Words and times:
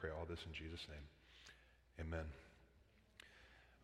pray 0.00 0.10
all 0.10 0.26
this 0.28 0.40
in 0.46 0.52
Jesus' 0.52 0.86
name. 0.88 2.06
Amen. 2.06 2.26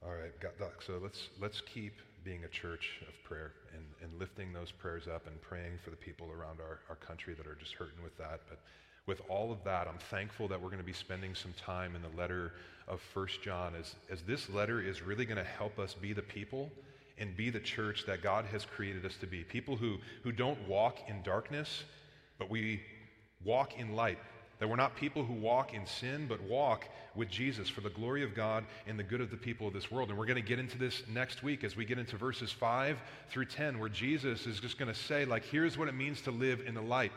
All 0.04 0.12
right, 0.12 0.38
got 0.40 0.58
Doc. 0.58 0.82
So 0.86 0.98
let's 1.02 1.28
let's 1.40 1.60
keep 1.60 1.94
being 2.24 2.44
a 2.44 2.48
church 2.48 3.00
of 3.08 3.14
prayer 3.24 3.52
and, 3.74 3.84
and 4.02 4.18
lifting 4.18 4.52
those 4.52 4.70
prayers 4.70 5.06
up 5.06 5.26
and 5.26 5.40
praying 5.40 5.78
for 5.82 5.90
the 5.90 5.96
people 5.96 6.28
around 6.30 6.60
our, 6.60 6.80
our 6.88 6.96
country 6.96 7.34
that 7.34 7.46
are 7.46 7.54
just 7.54 7.74
hurting 7.74 8.02
with 8.02 8.16
that. 8.18 8.40
But 8.48 8.58
with 9.06 9.22
all 9.28 9.50
of 9.52 9.64
that, 9.64 9.88
I'm 9.88 9.98
thankful 10.10 10.48
that 10.48 10.60
we're 10.60 10.68
going 10.68 10.78
to 10.78 10.84
be 10.84 10.92
spending 10.92 11.34
some 11.34 11.52
time 11.54 11.96
in 11.96 12.02
the 12.02 12.16
letter 12.16 12.52
of 12.88 13.00
First 13.00 13.42
John 13.42 13.74
as, 13.74 13.94
as 14.10 14.22
this 14.22 14.50
letter 14.50 14.80
is 14.82 15.02
really 15.02 15.24
going 15.24 15.38
to 15.38 15.44
help 15.44 15.78
us 15.78 15.94
be 15.94 16.12
the 16.12 16.22
people 16.22 16.70
and 17.18 17.36
be 17.36 17.50
the 17.50 17.60
church 17.60 18.04
that 18.06 18.22
God 18.22 18.44
has 18.46 18.64
created 18.64 19.04
us 19.04 19.16
to 19.20 19.26
be. 19.26 19.44
People 19.44 19.76
who, 19.76 19.98
who 20.22 20.32
don't 20.32 20.58
walk 20.68 20.98
in 21.08 21.22
darkness, 21.22 21.84
but 22.38 22.50
we 22.50 22.82
walk 23.44 23.78
in 23.78 23.94
light. 23.94 24.18
That 24.60 24.68
we're 24.68 24.76
not 24.76 24.94
people 24.94 25.24
who 25.24 25.32
walk 25.32 25.74
in 25.74 25.86
sin, 25.86 26.26
but 26.28 26.40
walk 26.42 26.86
with 27.14 27.28
Jesus 27.30 27.68
for 27.68 27.80
the 27.80 27.90
glory 27.90 28.22
of 28.22 28.34
God 28.34 28.64
and 28.86 28.98
the 28.98 29.02
good 29.02 29.20
of 29.20 29.30
the 29.30 29.36
people 29.36 29.66
of 29.66 29.72
this 29.72 29.90
world. 29.90 30.10
And 30.10 30.18
we're 30.18 30.26
going 30.26 30.36
to 30.36 30.48
get 30.48 30.58
into 30.58 30.78
this 30.78 31.02
next 31.08 31.42
week 31.42 31.64
as 31.64 31.76
we 31.76 31.84
get 31.84 31.98
into 31.98 32.16
verses 32.16 32.52
5 32.52 32.98
through 33.30 33.46
10, 33.46 33.78
where 33.78 33.88
Jesus 33.88 34.46
is 34.46 34.60
just 34.60 34.78
going 34.78 34.92
to 34.92 34.98
say, 34.98 35.24
like, 35.24 35.44
here's 35.44 35.76
what 35.76 35.88
it 35.88 35.94
means 35.94 36.20
to 36.22 36.30
live 36.30 36.60
in 36.66 36.74
the 36.74 36.82
light. 36.82 37.12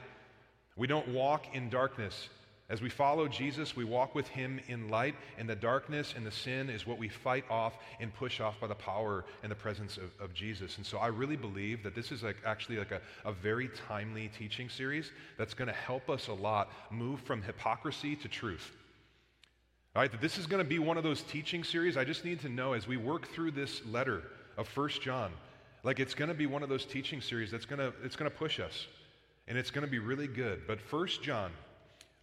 We 0.75 0.87
don't 0.87 1.09
walk 1.09 1.53
in 1.53 1.69
darkness. 1.69 2.29
As 2.69 2.81
we 2.81 2.89
follow 2.89 3.27
Jesus, 3.27 3.75
we 3.75 3.83
walk 3.83 4.15
with 4.15 4.27
him 4.29 4.59
in 4.67 4.89
light, 4.89 5.15
and 5.37 5.49
the 5.49 5.55
darkness 5.55 6.13
and 6.15 6.25
the 6.25 6.31
sin 6.31 6.69
is 6.69 6.87
what 6.87 6.97
we 6.97 7.09
fight 7.09 7.43
off 7.49 7.73
and 7.99 8.13
push 8.13 8.39
off 8.39 8.59
by 8.61 8.67
the 8.67 8.75
power 8.75 9.25
and 9.43 9.51
the 9.51 9.55
presence 9.55 9.97
of, 9.97 10.11
of 10.19 10.33
Jesus. 10.33 10.77
And 10.77 10.85
so 10.85 10.97
I 10.97 11.07
really 11.07 11.35
believe 11.35 11.83
that 11.83 11.93
this 11.93 12.11
is 12.11 12.23
like 12.23 12.37
actually 12.45 12.77
like 12.77 12.91
a, 12.91 13.01
a 13.25 13.33
very 13.33 13.69
timely 13.87 14.31
teaching 14.37 14.69
series 14.69 15.11
that's 15.37 15.53
going 15.53 15.67
to 15.67 15.73
help 15.73 16.09
us 16.09 16.29
a 16.29 16.33
lot 16.33 16.71
move 16.89 17.19
from 17.21 17.41
hypocrisy 17.41 18.15
to 18.15 18.29
truth. 18.29 18.71
All 19.95 20.01
right, 20.01 20.11
that 20.11 20.21
this 20.21 20.37
is 20.37 20.47
going 20.47 20.63
to 20.63 20.67
be 20.67 20.79
one 20.79 20.97
of 20.97 21.03
those 21.03 21.21
teaching 21.21 21.63
series. 21.65 21.97
I 21.97 22.05
just 22.05 22.23
need 22.23 22.39
to 22.41 22.49
know 22.49 22.73
as 22.73 22.87
we 22.87 22.97
work 22.97 23.27
through 23.27 23.51
this 23.51 23.85
letter 23.85 24.23
of 24.57 24.69
First 24.69 25.01
John, 25.01 25.31
like 25.83 25.99
it's 25.99 26.15
going 26.15 26.29
to 26.29 26.33
be 26.33 26.45
one 26.45 26.63
of 26.63 26.69
those 26.69 26.85
teaching 26.85 27.19
series 27.19 27.51
that's 27.51 27.65
going 27.65 27.79
to 27.79 27.93
it's 28.03 28.15
going 28.15 28.31
to 28.31 28.35
push 28.35 28.59
us 28.61 28.87
and 29.47 29.57
it's 29.57 29.69
going 29.69 29.85
to 29.85 29.91
be 29.91 29.99
really 29.99 30.27
good. 30.27 30.61
But 30.65 30.79
First 30.79 31.21
John, 31.21 31.51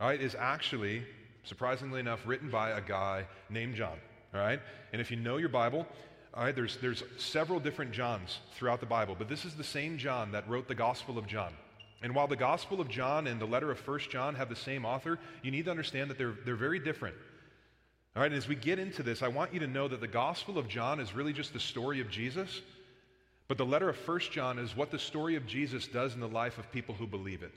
all 0.00 0.08
right, 0.08 0.20
is 0.20 0.34
actually, 0.38 1.02
surprisingly 1.44 2.00
enough, 2.00 2.20
written 2.26 2.50
by 2.50 2.70
a 2.70 2.80
guy 2.80 3.26
named 3.50 3.74
John. 3.74 3.98
All 4.34 4.40
right, 4.40 4.60
and 4.92 5.00
if 5.00 5.10
you 5.10 5.16
know 5.16 5.36
your 5.36 5.48
Bible, 5.48 5.86
all 6.32 6.44
right, 6.44 6.54
there's 6.54 6.76
there's 6.78 7.02
several 7.18 7.60
different 7.60 7.92
Johns 7.92 8.38
throughout 8.54 8.80
the 8.80 8.86
Bible, 8.86 9.16
but 9.18 9.28
this 9.28 9.44
is 9.44 9.54
the 9.54 9.64
same 9.64 9.98
John 9.98 10.32
that 10.32 10.48
wrote 10.48 10.68
the 10.68 10.74
Gospel 10.74 11.18
of 11.18 11.26
John. 11.26 11.52
And 12.02 12.14
while 12.14 12.26
the 12.26 12.36
Gospel 12.36 12.80
of 12.80 12.88
John 12.88 13.26
and 13.26 13.40
the 13.40 13.46
letter 13.46 13.70
of 13.70 13.78
First 13.78 14.10
John 14.10 14.34
have 14.36 14.48
the 14.48 14.56
same 14.56 14.86
author, 14.86 15.18
you 15.42 15.50
need 15.50 15.66
to 15.66 15.70
understand 15.70 16.08
that 16.08 16.16
they're, 16.16 16.34
they're 16.46 16.56
very 16.56 16.78
different. 16.78 17.14
All 18.16 18.22
right, 18.22 18.30
and 18.30 18.38
as 18.38 18.48
we 18.48 18.56
get 18.56 18.78
into 18.78 19.02
this, 19.02 19.22
I 19.22 19.28
want 19.28 19.52
you 19.52 19.60
to 19.60 19.66
know 19.66 19.86
that 19.86 20.00
the 20.00 20.08
Gospel 20.08 20.56
of 20.56 20.66
John 20.66 20.98
is 20.98 21.14
really 21.14 21.32
just 21.32 21.52
the 21.52 21.60
story 21.60 22.00
of 22.00 22.10
Jesus, 22.10 22.62
but 23.48 23.58
the 23.58 23.66
letter 23.66 23.88
of 23.88 23.96
First 23.96 24.32
John 24.32 24.58
is 24.58 24.74
what 24.74 24.90
the 24.90 24.98
story 24.98 25.36
of 25.36 25.46
Jesus 25.46 25.86
does 25.86 26.14
in 26.14 26.20
the 26.20 26.28
life 26.28 26.56
of 26.58 26.72
people 26.72 26.94
who 26.94 27.06
believe 27.06 27.42
it. 27.42 27.52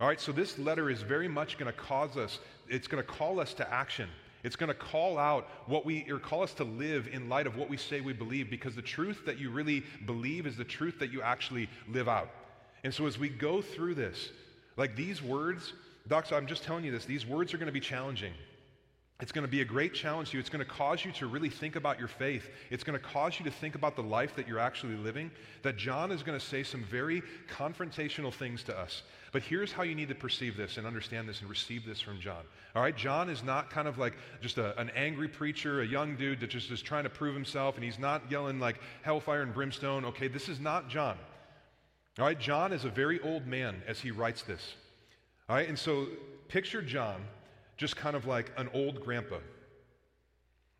All 0.00 0.06
right, 0.06 0.20
so 0.20 0.30
this 0.30 0.58
letter 0.58 0.90
is 0.90 1.02
very 1.02 1.26
much 1.26 1.58
going 1.58 1.70
to 1.72 1.76
cause 1.76 2.16
us, 2.16 2.38
it's 2.68 2.86
going 2.86 3.02
to 3.02 3.08
call 3.08 3.40
us 3.40 3.52
to 3.54 3.72
action. 3.72 4.08
It's 4.44 4.54
going 4.54 4.68
to 4.68 4.74
call 4.74 5.18
out 5.18 5.48
what 5.66 5.84
we, 5.84 6.08
or 6.08 6.20
call 6.20 6.44
us 6.44 6.52
to 6.54 6.64
live 6.64 7.08
in 7.08 7.28
light 7.28 7.48
of 7.48 7.56
what 7.56 7.68
we 7.68 7.76
say 7.76 8.00
we 8.00 8.12
believe, 8.12 8.48
because 8.48 8.76
the 8.76 8.82
truth 8.82 9.22
that 9.26 9.38
you 9.38 9.50
really 9.50 9.82
believe 10.06 10.46
is 10.46 10.56
the 10.56 10.64
truth 10.64 11.00
that 11.00 11.10
you 11.10 11.20
actually 11.22 11.68
live 11.88 12.08
out. 12.08 12.30
And 12.84 12.94
so 12.94 13.06
as 13.06 13.18
we 13.18 13.28
go 13.28 13.60
through 13.60 13.96
this, 13.96 14.30
like 14.76 14.94
these 14.94 15.20
words, 15.20 15.72
Doc, 16.06 16.26
so 16.26 16.36
I'm 16.36 16.46
just 16.46 16.62
telling 16.62 16.84
you 16.84 16.92
this, 16.92 17.04
these 17.04 17.26
words 17.26 17.52
are 17.52 17.58
going 17.58 17.66
to 17.66 17.72
be 17.72 17.80
challenging. 17.80 18.32
It's 19.20 19.32
going 19.32 19.44
to 19.44 19.50
be 19.50 19.62
a 19.62 19.64
great 19.64 19.94
challenge 19.94 20.30
to 20.30 20.36
you. 20.36 20.40
It's 20.40 20.48
going 20.48 20.64
to 20.64 20.70
cause 20.70 21.04
you 21.04 21.10
to 21.12 21.26
really 21.26 21.48
think 21.48 21.74
about 21.74 21.98
your 21.98 22.06
faith. 22.06 22.50
It's 22.70 22.84
going 22.84 22.96
to 22.96 23.04
cause 23.04 23.36
you 23.40 23.44
to 23.46 23.50
think 23.50 23.74
about 23.74 23.96
the 23.96 24.02
life 24.02 24.36
that 24.36 24.46
you're 24.46 24.60
actually 24.60 24.94
living. 24.94 25.32
That 25.62 25.76
John 25.76 26.12
is 26.12 26.22
going 26.22 26.38
to 26.38 26.44
say 26.44 26.62
some 26.62 26.84
very 26.84 27.24
confrontational 27.52 28.32
things 28.32 28.62
to 28.64 28.78
us. 28.78 29.02
But 29.32 29.42
here's 29.42 29.72
how 29.72 29.82
you 29.82 29.96
need 29.96 30.08
to 30.10 30.14
perceive 30.14 30.56
this 30.56 30.76
and 30.76 30.86
understand 30.86 31.28
this 31.28 31.40
and 31.40 31.50
receive 31.50 31.84
this 31.84 32.00
from 32.00 32.20
John. 32.20 32.44
All 32.76 32.82
right, 32.82 32.96
John 32.96 33.28
is 33.28 33.42
not 33.42 33.70
kind 33.70 33.88
of 33.88 33.98
like 33.98 34.14
just 34.40 34.56
a, 34.56 34.78
an 34.78 34.90
angry 34.94 35.26
preacher, 35.26 35.82
a 35.82 35.86
young 35.86 36.14
dude 36.14 36.38
that 36.38 36.50
just 36.50 36.70
is 36.70 36.80
trying 36.80 37.02
to 37.02 37.10
prove 37.10 37.34
himself, 37.34 37.74
and 37.74 37.82
he's 37.82 37.98
not 37.98 38.22
yelling 38.30 38.60
like 38.60 38.78
hellfire 39.02 39.42
and 39.42 39.52
brimstone. 39.52 40.04
Okay, 40.04 40.28
this 40.28 40.48
is 40.48 40.60
not 40.60 40.88
John. 40.88 41.18
All 42.20 42.24
right, 42.24 42.38
John 42.38 42.72
is 42.72 42.84
a 42.84 42.88
very 42.88 43.20
old 43.22 43.48
man 43.48 43.82
as 43.88 43.98
he 43.98 44.12
writes 44.12 44.42
this. 44.42 44.74
All 45.48 45.56
right, 45.56 45.68
and 45.68 45.78
so 45.78 46.06
picture 46.46 46.82
John 46.82 47.24
just 47.78 47.96
kind 47.96 48.14
of 48.14 48.26
like 48.26 48.52
an 48.58 48.68
old 48.74 49.00
grandpa. 49.00 49.38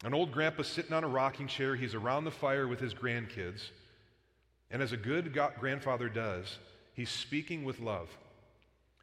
An 0.05 0.13
old 0.13 0.33
grandpa 0.33 0.63
sitting 0.63 0.93
on 0.93 1.05
a 1.05 1.09
rocking 1.09 1.47
chair, 1.47 1.75
he's 1.75 1.95
around 1.95 2.25
the 2.25 2.31
fire 2.31 2.69
with 2.69 2.81
his 2.81 2.93
grandkids. 2.93 3.71
And 4.71 4.83
as 4.83 4.93
a 4.93 4.97
good 4.97 5.37
grandfather 5.59 6.09
does, 6.09 6.59
he's 6.93 7.09
speaking 7.09 7.65
with 7.65 7.81
love. 7.81 8.09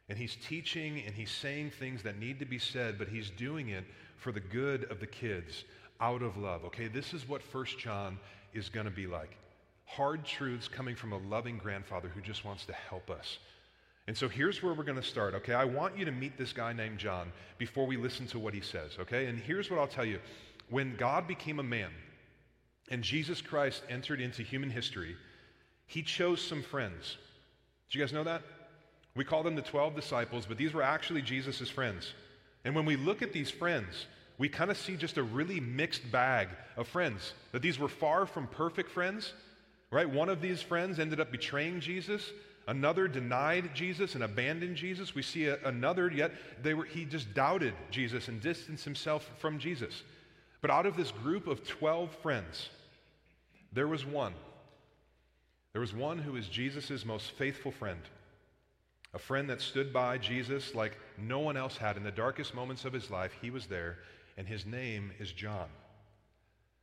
And 0.08 0.16
he's 0.16 0.36
teaching 0.36 1.02
and 1.04 1.14
he's 1.14 1.30
saying 1.30 1.70
things 1.70 2.02
that 2.04 2.18
need 2.18 2.38
to 2.38 2.46
be 2.46 2.58
said, 2.58 2.98
but 2.98 3.08
he's 3.08 3.30
doing 3.30 3.70
it 3.70 3.84
for 4.18 4.30
the 4.30 4.40
good 4.40 4.84
of 4.84 5.00
the 5.00 5.06
kids 5.06 5.64
out 6.00 6.22
of 6.22 6.36
love. 6.36 6.64
Okay, 6.66 6.88
this 6.88 7.12
is 7.12 7.28
what 7.28 7.42
First 7.42 7.78
John 7.78 8.18
is 8.54 8.68
going 8.68 8.86
to 8.86 8.92
be 8.92 9.06
like. 9.06 9.36
Hard 9.86 10.24
truths 10.24 10.68
coming 10.68 10.96
from 10.96 11.12
a 11.12 11.18
loving 11.18 11.58
grandfather 11.58 12.08
who 12.08 12.20
just 12.20 12.44
wants 12.44 12.66
to 12.66 12.72
help 12.72 13.10
us 13.10 13.38
and 14.06 14.16
so 14.16 14.28
here's 14.28 14.62
where 14.62 14.72
we're 14.72 14.84
going 14.84 15.00
to 15.00 15.02
start, 15.02 15.34
okay? 15.34 15.54
I 15.54 15.64
want 15.64 15.98
you 15.98 16.04
to 16.04 16.12
meet 16.12 16.38
this 16.38 16.52
guy 16.52 16.72
named 16.72 16.98
John 16.98 17.32
before 17.58 17.86
we 17.86 17.96
listen 17.96 18.26
to 18.28 18.38
what 18.38 18.54
he 18.54 18.60
says, 18.60 18.92
okay? 19.00 19.26
And 19.26 19.38
here's 19.38 19.70
what 19.70 19.80
I'll 19.80 19.88
tell 19.88 20.04
you. 20.04 20.20
When 20.70 20.96
God 20.96 21.26
became 21.26 21.58
a 21.58 21.64
man 21.64 21.90
and 22.90 23.02
Jesus 23.02 23.40
Christ 23.40 23.82
entered 23.88 24.20
into 24.20 24.42
human 24.42 24.70
history, 24.70 25.16
he 25.86 26.02
chose 26.02 26.40
some 26.40 26.62
friends. 26.62 27.16
Do 27.90 27.98
you 27.98 28.04
guys 28.04 28.12
know 28.12 28.24
that? 28.24 28.42
We 29.16 29.24
call 29.24 29.42
them 29.42 29.56
the 29.56 29.62
12 29.62 29.96
disciples, 29.96 30.46
but 30.46 30.58
these 30.58 30.72
were 30.72 30.82
actually 30.82 31.22
Jesus' 31.22 31.68
friends. 31.68 32.12
And 32.64 32.74
when 32.74 32.84
we 32.84 32.96
look 32.96 33.22
at 33.22 33.32
these 33.32 33.50
friends, 33.50 34.06
we 34.38 34.48
kind 34.48 34.70
of 34.70 34.76
see 34.76 34.96
just 34.96 35.16
a 35.16 35.22
really 35.22 35.58
mixed 35.58 36.10
bag 36.12 36.48
of 36.76 36.86
friends. 36.86 37.32
That 37.52 37.62
these 37.62 37.78
were 37.78 37.88
far 37.88 38.26
from 38.26 38.46
perfect 38.46 38.90
friends, 38.90 39.32
right? 39.90 40.08
One 40.08 40.28
of 40.28 40.40
these 40.40 40.60
friends 40.60 40.98
ended 40.98 41.20
up 41.20 41.32
betraying 41.32 41.80
Jesus. 41.80 42.30
Another 42.66 43.06
denied 43.06 43.74
Jesus 43.74 44.14
and 44.14 44.24
abandoned 44.24 44.76
Jesus. 44.76 45.14
We 45.14 45.22
see 45.22 45.46
a, 45.46 45.58
another, 45.64 46.10
yet 46.10 46.32
they 46.62 46.74
were, 46.74 46.84
he 46.84 47.04
just 47.04 47.32
doubted 47.32 47.74
Jesus 47.90 48.26
and 48.28 48.40
distanced 48.40 48.84
himself 48.84 49.30
from 49.38 49.58
Jesus. 49.58 50.02
But 50.60 50.70
out 50.70 50.86
of 50.86 50.96
this 50.96 51.12
group 51.12 51.46
of 51.46 51.66
12 51.66 52.10
friends, 52.22 52.68
there 53.72 53.86
was 53.86 54.04
one. 54.04 54.34
There 55.72 55.80
was 55.80 55.94
one 55.94 56.18
who 56.18 56.32
was 56.32 56.48
Jesus' 56.48 57.04
most 57.04 57.32
faithful 57.32 57.70
friend. 57.70 58.00
A 59.14 59.18
friend 59.18 59.48
that 59.48 59.60
stood 59.60 59.92
by 59.92 60.18
Jesus 60.18 60.74
like 60.74 60.98
no 61.16 61.38
one 61.38 61.56
else 61.56 61.76
had 61.76 61.96
in 61.96 62.02
the 62.02 62.10
darkest 62.10 62.54
moments 62.54 62.84
of 62.84 62.92
his 62.92 63.10
life. 63.10 63.32
He 63.40 63.50
was 63.50 63.66
there, 63.66 63.98
and 64.36 64.48
his 64.48 64.66
name 64.66 65.12
is 65.20 65.32
John, 65.32 65.68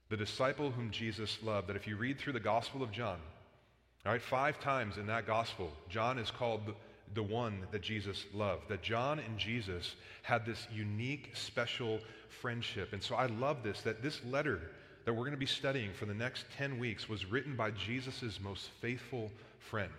the 0.10 0.18
disciple 0.18 0.72
whom 0.72 0.92
Jesus 0.92 1.38
loved. 1.44 1.68
That 1.68 1.76
if 1.76 1.88
you 1.88 1.98
read 1.98 2.20
through 2.20 2.34
the 2.34 2.40
Gospel 2.40 2.82
of 2.82 2.92
John, 2.92 3.18
all 4.06 4.12
right, 4.12 4.22
five 4.22 4.60
times 4.60 4.98
in 4.98 5.08
that 5.08 5.26
gospel, 5.26 5.72
John 5.90 6.20
is 6.20 6.30
called 6.30 6.66
the, 6.66 6.74
the 7.14 7.24
one 7.24 7.66
that 7.72 7.82
Jesus 7.82 8.26
loved. 8.34 8.68
That 8.68 8.82
John 8.82 9.20
and 9.20 9.38
Jesus 9.38 9.96
had 10.24 10.46
this 10.46 10.68
unique, 10.74 11.32
special 11.34 12.00
friendship. 12.42 12.92
And 12.92 13.02
so 13.02 13.16
I 13.16 13.28
love 13.28 13.64
this 13.64 13.82
that 13.82 14.02
this 14.02 14.20
letter 14.26 14.60
that 15.06 15.14
we're 15.14 15.20
going 15.20 15.32
to 15.32 15.38
be 15.38 15.46
studying 15.46 15.94
for 15.94 16.06
the 16.06 16.14
next 16.14 16.46
10 16.58 16.80
weeks 16.80 17.08
was 17.08 17.26
written 17.26 17.56
by 17.56 17.72
Jesus' 17.72 18.40
most 18.42 18.70
faithful 18.82 19.32
friend, 19.60 19.92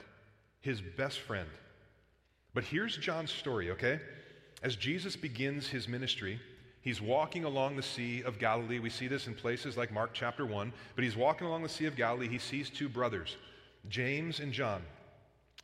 his 0.61 0.81
best 0.81 1.21
friend. 1.21 1.49
But 2.55 2.65
here's 2.65 2.97
John's 2.97 3.33
story, 3.33 3.71
okay? 3.73 4.01
As 4.63 4.77
Jesus 4.77 5.17
begins 5.17 5.67
his 5.67 5.89
ministry, 5.89 6.41
he's 6.81 7.03
walking 7.03 7.45
along 7.45 7.77
the 7.77 7.83
Sea 7.83 8.23
of 8.23 8.39
Galilee. 8.39 8.79
We 8.79 8.91
see 8.91 9.09
this 9.09 9.27
in 9.27 9.35
places 9.35 9.77
like 9.77 9.93
Mark 9.93 10.11
chapter 10.15 10.47
1, 10.47 10.73
but 10.95 11.05
he's 11.05 11.17
walking 11.17 11.47
along 11.47 11.62
the 11.65 11.69
Sea 11.69 11.87
of 11.87 11.97
Galilee. 11.97 12.29
He 12.29 12.39
sees 12.39 12.71
two 12.71 12.89
brothers. 12.89 13.37
James 13.89 14.41
and 14.41 14.53
John. 14.53 14.83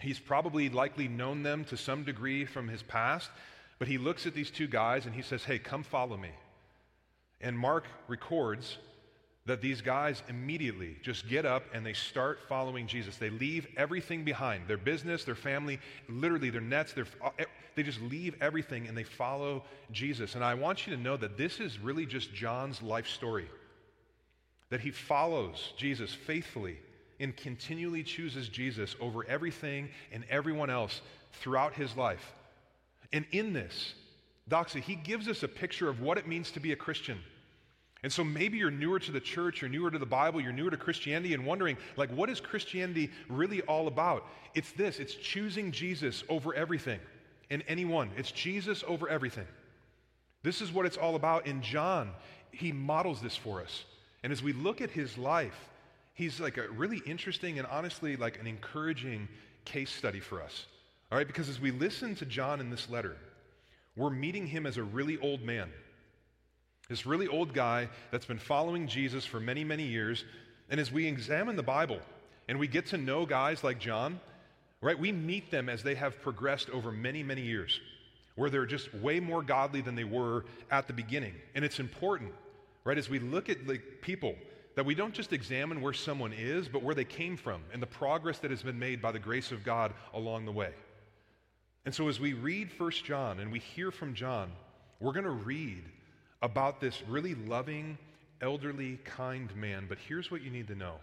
He's 0.00 0.18
probably 0.18 0.68
likely 0.68 1.08
known 1.08 1.42
them 1.42 1.64
to 1.66 1.76
some 1.76 2.04
degree 2.04 2.44
from 2.44 2.68
his 2.68 2.82
past, 2.82 3.30
but 3.78 3.88
he 3.88 3.98
looks 3.98 4.26
at 4.26 4.34
these 4.34 4.50
two 4.50 4.66
guys 4.66 5.06
and 5.06 5.14
he 5.14 5.22
says, 5.22 5.44
Hey, 5.44 5.58
come 5.58 5.82
follow 5.82 6.16
me. 6.16 6.30
And 7.40 7.58
Mark 7.58 7.84
records 8.08 8.78
that 9.46 9.60
these 9.60 9.80
guys 9.80 10.22
immediately 10.28 10.96
just 11.02 11.28
get 11.28 11.46
up 11.46 11.64
and 11.72 11.84
they 11.84 11.94
start 11.94 12.40
following 12.48 12.86
Jesus. 12.86 13.16
They 13.16 13.30
leave 13.30 13.66
everything 13.76 14.22
behind 14.22 14.68
their 14.68 14.76
business, 14.76 15.24
their 15.24 15.34
family, 15.34 15.80
literally 16.08 16.50
their 16.50 16.60
nets, 16.60 16.92
their, 16.92 17.06
they 17.74 17.82
just 17.82 18.00
leave 18.02 18.36
everything 18.40 18.86
and 18.86 18.96
they 18.96 19.04
follow 19.04 19.64
Jesus. 19.92 20.34
And 20.34 20.44
I 20.44 20.54
want 20.54 20.86
you 20.86 20.94
to 20.94 21.02
know 21.02 21.16
that 21.16 21.38
this 21.38 21.58
is 21.58 21.78
really 21.78 22.06
just 22.06 22.34
John's 22.34 22.82
life 22.82 23.08
story. 23.08 23.48
That 24.68 24.80
he 24.80 24.90
follows 24.90 25.72
Jesus 25.76 26.14
faithfully 26.14 26.78
and 27.20 27.36
continually 27.36 28.02
chooses 28.02 28.48
Jesus 28.48 28.96
over 29.00 29.24
everything 29.28 29.88
and 30.12 30.24
everyone 30.28 30.70
else 30.70 31.00
throughout 31.34 31.74
his 31.74 31.96
life. 31.96 32.32
And 33.12 33.24
in 33.32 33.52
this, 33.52 33.94
Doxa, 34.48 34.80
he 34.80 34.96
gives 34.96 35.28
us 35.28 35.42
a 35.42 35.48
picture 35.48 35.88
of 35.88 36.00
what 36.00 36.18
it 36.18 36.26
means 36.26 36.50
to 36.52 36.60
be 36.60 36.72
a 36.72 36.76
Christian. 36.76 37.18
And 38.02 38.10
so 38.12 38.24
maybe 38.24 38.56
you're 38.56 38.70
newer 38.70 38.98
to 38.98 39.12
the 39.12 39.20
church, 39.20 39.60
you're 39.60 39.70
newer 39.70 39.90
to 39.90 39.98
the 39.98 40.06
Bible, 40.06 40.40
you're 40.40 40.52
newer 40.52 40.70
to 40.70 40.76
Christianity 40.76 41.34
and 41.34 41.44
wondering, 41.44 41.76
like, 41.96 42.10
what 42.10 42.30
is 42.30 42.40
Christianity 42.40 43.10
really 43.28 43.60
all 43.62 43.88
about? 43.88 44.26
It's 44.54 44.72
this 44.72 44.98
it's 44.98 45.14
choosing 45.14 45.70
Jesus 45.70 46.24
over 46.28 46.54
everything 46.54 46.98
and 47.50 47.62
anyone. 47.68 48.10
It's 48.16 48.32
Jesus 48.32 48.82
over 48.86 49.08
everything. 49.08 49.46
This 50.42 50.62
is 50.62 50.72
what 50.72 50.86
it's 50.86 50.96
all 50.96 51.14
about. 51.14 51.46
In 51.46 51.60
John, 51.60 52.12
he 52.52 52.72
models 52.72 53.20
this 53.20 53.36
for 53.36 53.60
us. 53.60 53.84
And 54.22 54.32
as 54.32 54.42
we 54.42 54.52
look 54.54 54.80
at 54.80 54.90
his 54.90 55.18
life, 55.18 55.68
he's 56.14 56.40
like 56.40 56.56
a 56.56 56.68
really 56.70 57.02
interesting 57.06 57.58
and 57.58 57.66
honestly 57.66 58.16
like 58.16 58.38
an 58.40 58.46
encouraging 58.46 59.28
case 59.64 59.90
study 59.90 60.20
for 60.20 60.42
us. 60.42 60.66
All 61.10 61.18
right, 61.18 61.26
because 61.26 61.48
as 61.48 61.60
we 61.60 61.70
listen 61.70 62.14
to 62.16 62.24
John 62.24 62.60
in 62.60 62.70
this 62.70 62.88
letter, 62.88 63.16
we're 63.96 64.10
meeting 64.10 64.46
him 64.46 64.66
as 64.66 64.76
a 64.76 64.82
really 64.82 65.18
old 65.18 65.42
man. 65.42 65.70
This 66.88 67.06
really 67.06 67.28
old 67.28 67.52
guy 67.52 67.88
that's 68.10 68.26
been 68.26 68.38
following 68.38 68.86
Jesus 68.86 69.24
for 69.24 69.40
many, 69.40 69.64
many 69.64 69.84
years. 69.84 70.24
And 70.70 70.80
as 70.80 70.90
we 70.90 71.06
examine 71.06 71.56
the 71.56 71.62
Bible 71.62 71.98
and 72.48 72.58
we 72.58 72.66
get 72.66 72.86
to 72.86 72.98
know 72.98 73.26
guys 73.26 73.62
like 73.62 73.78
John, 73.78 74.20
right, 74.80 74.98
we 74.98 75.12
meet 75.12 75.50
them 75.50 75.68
as 75.68 75.82
they 75.82 75.94
have 75.94 76.20
progressed 76.20 76.70
over 76.70 76.90
many, 76.90 77.22
many 77.22 77.42
years, 77.42 77.80
where 78.34 78.50
they're 78.50 78.66
just 78.66 78.92
way 78.94 79.20
more 79.20 79.42
godly 79.42 79.80
than 79.80 79.94
they 79.94 80.04
were 80.04 80.44
at 80.70 80.86
the 80.86 80.92
beginning. 80.92 81.34
And 81.54 81.64
it's 81.64 81.80
important, 81.80 82.32
right, 82.84 82.98
as 82.98 83.08
we 83.08 83.18
look 83.18 83.48
at 83.48 83.66
the 83.66 83.78
people, 84.00 84.34
that 84.80 84.86
we 84.86 84.94
don't 84.94 85.12
just 85.12 85.34
examine 85.34 85.82
where 85.82 85.92
someone 85.92 86.32
is, 86.32 86.66
but 86.66 86.82
where 86.82 86.94
they 86.94 87.04
came 87.04 87.36
from 87.36 87.60
and 87.70 87.82
the 87.82 87.86
progress 87.86 88.38
that 88.38 88.50
has 88.50 88.62
been 88.62 88.78
made 88.78 89.02
by 89.02 89.12
the 89.12 89.18
grace 89.18 89.52
of 89.52 89.62
God 89.62 89.92
along 90.14 90.46
the 90.46 90.52
way. 90.52 90.72
And 91.84 91.94
so 91.94 92.08
as 92.08 92.18
we 92.18 92.32
read 92.32 92.72
First 92.72 93.04
John 93.04 93.40
and 93.40 93.52
we 93.52 93.58
hear 93.58 93.90
from 93.90 94.14
John, 94.14 94.50
we're 94.98 95.12
going 95.12 95.24
to 95.24 95.30
read 95.32 95.84
about 96.40 96.80
this 96.80 97.02
really 97.06 97.34
loving, 97.34 97.98
elderly, 98.40 98.98
kind 99.04 99.54
man. 99.54 99.84
But 99.86 99.98
here's 100.08 100.30
what 100.30 100.40
you 100.40 100.50
need 100.50 100.68
to 100.68 100.74
know. 100.74 100.94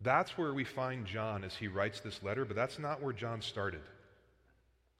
That's 0.00 0.38
where 0.38 0.54
we 0.54 0.64
find 0.64 1.04
John 1.04 1.44
as 1.44 1.54
he 1.54 1.68
writes 1.68 2.00
this 2.00 2.22
letter, 2.22 2.46
but 2.46 2.56
that's 2.56 2.78
not 2.78 3.02
where 3.02 3.12
John 3.12 3.42
started. 3.42 3.82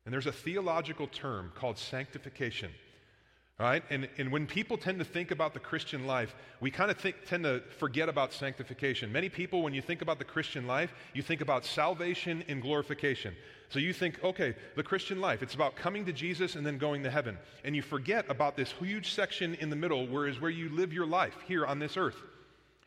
And 0.05 0.13
there's 0.13 0.27
a 0.27 0.33
theological 0.33 1.07
term 1.07 1.53
called 1.55 1.79
sanctification. 1.79 2.71
Right? 3.59 3.85
And, 3.91 4.09
and 4.19 4.33
when 4.33 4.47
people 4.47 4.77
tend 4.77 4.99
to 4.99 5.05
think 5.05 5.31
about 5.31 5.55
the 5.55 5.61
Christian 5.61 6.07
life, 6.07 6.35
we 6.61 6.71
kind 6.71 6.91
of 6.91 6.99
tend 6.99 7.45
to 7.45 7.63
forget 7.79 8.09
about 8.09 8.33
sanctification. 8.33 9.13
Many 9.13 9.29
people, 9.29 9.63
when 9.63 9.73
you 9.73 9.83
think 9.83 10.03
about 10.03 10.19
the 10.19 10.25
Christian 10.25 10.67
life, 10.67 10.93
you 11.15 11.23
think 11.23 11.43
about 11.43 11.65
salvation 11.65 12.43
and 12.49 12.61
glorification. 12.61 13.35
So 13.69 13.79
you 13.79 13.93
think, 13.93 14.23
okay, 14.25 14.55
the 14.75 14.83
Christian 14.83 15.21
life, 15.21 15.43
it's 15.43 15.55
about 15.55 15.77
coming 15.77 16.05
to 16.07 16.13
Jesus 16.13 16.57
and 16.57 16.67
then 16.67 16.77
going 16.77 17.03
to 17.05 17.11
heaven. 17.11 17.39
And 17.65 17.77
you 17.77 17.83
forget 17.83 18.25
about 18.29 18.57
this 18.57 18.73
huge 18.73 19.15
section 19.15 19.55
in 19.55 19.71
the 19.71 19.77
middle 19.77 20.09
where 20.09 20.27
is 20.27 20.41
where 20.41 20.51
you 20.51 20.69
live 20.69 20.93
your 20.93 21.07
life 21.07 21.37
here 21.47 21.65
on 21.65 21.79
this 21.79 21.97
earth. 21.97 22.17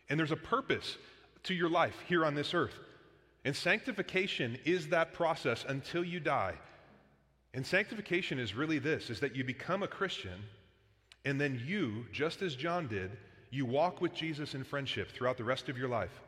And 0.09 0.19
there's 0.19 0.31
a 0.31 0.35
purpose 0.35 0.97
to 1.43 1.53
your 1.53 1.69
life 1.69 1.95
here 2.07 2.25
on 2.25 2.35
this 2.35 2.53
earth. 2.53 2.77
And 3.45 3.55
sanctification 3.55 4.57
is 4.65 4.89
that 4.89 5.13
process 5.13 5.63
until 5.67 6.03
you 6.03 6.19
die. 6.19 6.55
And 7.55 7.65
sanctification 7.65 8.37
is 8.37 8.53
really 8.53 8.79
this 8.79 9.09
is 9.09 9.21
that 9.21 9.35
you 9.35 9.45
become 9.45 9.81
a 9.81 9.87
Christian 9.87 10.43
and 11.23 11.39
then 11.41 11.59
you, 11.65 12.05
just 12.11 12.41
as 12.41 12.55
John 12.55 12.87
did, 12.87 13.11
you 13.49 13.65
walk 13.65 14.01
with 14.01 14.13
Jesus 14.13 14.53
in 14.53 14.63
friendship 14.65 15.09
throughout 15.11 15.37
the 15.37 15.45
rest 15.45 15.69
of 15.69 15.77
your 15.77 15.87
life. 15.87 16.21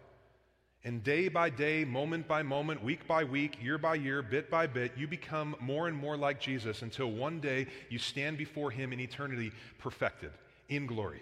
And 0.86 1.04
day 1.04 1.28
by 1.28 1.50
day, 1.50 1.84
moment 1.84 2.30
by 2.30 2.44
moment, 2.44 2.82
week 2.82 3.06
by 3.08 3.26
week, 3.26 3.62
year 3.62 3.78
by 3.78 3.96
year, 3.96 4.22
bit 4.22 4.50
by 4.50 4.68
bit, 4.68 4.94
you 4.96 5.06
become 5.06 5.56
more 5.60 5.90
and 5.90 5.98
more 5.98 6.16
like 6.16 6.40
Jesus 6.40 6.82
until 6.82 7.12
one 7.12 7.42
day 7.42 7.68
you 7.90 8.00
stand 8.00 8.38
before 8.38 8.72
him 8.72 8.94
in 8.94 9.00
eternity 9.02 9.52
perfected 9.80 10.32
in 10.70 10.88
glory. 10.88 11.22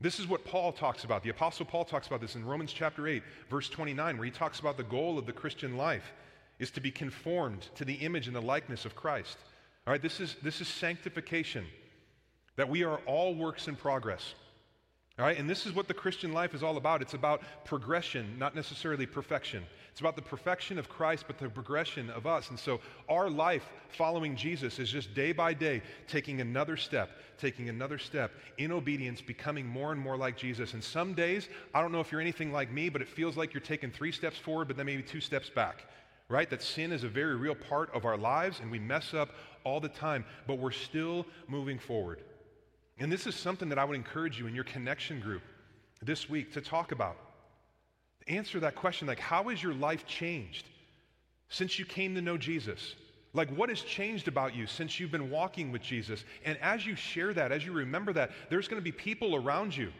This 0.00 0.18
is 0.18 0.26
what 0.26 0.44
Paul 0.44 0.72
talks 0.72 1.04
about. 1.04 1.22
The 1.22 1.30
Apostle 1.30 1.64
Paul 1.64 1.84
talks 1.84 2.08
about 2.08 2.20
this 2.20 2.34
in 2.34 2.44
Romans 2.44 2.72
chapter 2.72 3.06
8, 3.06 3.22
verse 3.48 3.68
29, 3.68 4.18
where 4.18 4.24
he 4.24 4.32
talks 4.32 4.58
about 4.58 4.76
the 4.76 4.82
goal 4.82 5.16
of 5.16 5.26
the 5.26 5.32
Christian 5.32 5.76
life 5.76 6.12
is 6.58 6.70
to 6.72 6.80
be 6.80 6.90
conformed 6.90 7.68
to 7.74 7.84
the 7.84 7.94
image 7.94 8.26
and 8.26 8.36
the 8.36 8.40
likeness 8.40 8.84
of 8.84 8.96
Christ. 8.96 9.36
All 9.86 9.92
right, 9.92 10.02
this 10.02 10.20
is, 10.20 10.36
this 10.42 10.60
is 10.60 10.68
sanctification 10.68 11.64
that 12.56 12.68
we 12.68 12.84
are 12.84 12.98
all 13.06 13.34
works 13.34 13.68
in 13.68 13.76
progress. 13.76 14.34
All 15.18 15.24
right, 15.24 15.38
and 15.38 15.48
this 15.48 15.64
is 15.64 15.74
what 15.74 15.88
the 15.88 15.94
Christian 15.94 16.34
life 16.34 16.54
is 16.54 16.62
all 16.62 16.76
about. 16.76 17.00
It's 17.00 17.14
about 17.14 17.40
progression, 17.64 18.38
not 18.38 18.54
necessarily 18.54 19.06
perfection. 19.06 19.64
It's 19.90 20.00
about 20.00 20.14
the 20.14 20.20
perfection 20.20 20.78
of 20.78 20.90
Christ, 20.90 21.24
but 21.26 21.38
the 21.38 21.48
progression 21.48 22.10
of 22.10 22.26
us. 22.26 22.50
And 22.50 22.58
so 22.58 22.80
our 23.08 23.30
life 23.30 23.66
following 23.88 24.36
Jesus 24.36 24.78
is 24.78 24.90
just 24.90 25.14
day 25.14 25.32
by 25.32 25.54
day 25.54 25.80
taking 26.06 26.42
another 26.42 26.76
step, 26.76 27.08
taking 27.38 27.70
another 27.70 27.96
step 27.96 28.30
in 28.58 28.70
obedience, 28.72 29.22
becoming 29.22 29.66
more 29.66 29.90
and 29.90 29.98
more 29.98 30.18
like 30.18 30.36
Jesus. 30.36 30.74
And 30.74 30.84
some 30.84 31.14
days, 31.14 31.48
I 31.72 31.80
don't 31.80 31.92
know 31.92 32.00
if 32.00 32.12
you're 32.12 32.20
anything 32.20 32.52
like 32.52 32.70
me, 32.70 32.90
but 32.90 33.00
it 33.00 33.08
feels 33.08 33.38
like 33.38 33.54
you're 33.54 33.62
taking 33.62 33.90
three 33.90 34.12
steps 34.12 34.36
forward, 34.36 34.68
but 34.68 34.76
then 34.76 34.84
maybe 34.84 35.02
two 35.02 35.22
steps 35.22 35.48
back. 35.48 35.86
Right? 36.28 36.50
That 36.50 36.62
sin 36.62 36.90
is 36.90 37.04
a 37.04 37.08
very 37.08 37.36
real 37.36 37.54
part 37.54 37.94
of 37.94 38.04
our 38.04 38.16
lives, 38.16 38.58
and 38.60 38.70
we 38.70 38.80
mess 38.80 39.14
up 39.14 39.30
all 39.62 39.80
the 39.80 39.88
time, 39.88 40.24
but 40.46 40.58
we're 40.58 40.72
still 40.72 41.24
moving 41.46 41.78
forward. 41.78 42.20
And 42.98 43.12
this 43.12 43.26
is 43.26 43.34
something 43.34 43.68
that 43.68 43.78
I 43.78 43.84
would 43.84 43.96
encourage 43.96 44.38
you 44.38 44.46
in 44.46 44.54
your 44.54 44.64
connection 44.64 45.20
group 45.20 45.42
this 46.02 46.28
week 46.28 46.52
to 46.54 46.60
talk 46.60 46.92
about. 46.92 47.16
Answer 48.26 48.58
that 48.60 48.74
question 48.74 49.06
like, 49.06 49.20
how 49.20 49.44
has 49.44 49.62
your 49.62 49.74
life 49.74 50.06
changed 50.06 50.66
since 51.48 51.78
you 51.78 51.84
came 51.84 52.14
to 52.14 52.22
know 52.22 52.36
Jesus? 52.36 52.94
Like, 53.32 53.50
what 53.50 53.68
has 53.68 53.82
changed 53.82 54.28
about 54.28 54.54
you 54.54 54.66
since 54.66 54.98
you've 54.98 55.10
been 55.10 55.30
walking 55.30 55.70
with 55.70 55.82
Jesus? 55.82 56.24
And 56.44 56.58
as 56.62 56.86
you 56.86 56.96
share 56.96 57.34
that, 57.34 57.52
as 57.52 57.64
you 57.64 57.72
remember 57.72 58.12
that, 58.14 58.30
there's 58.50 58.66
going 58.66 58.80
to 58.80 58.84
be 58.84 58.92
people 58.92 59.36
around 59.36 59.76
you 59.76 59.92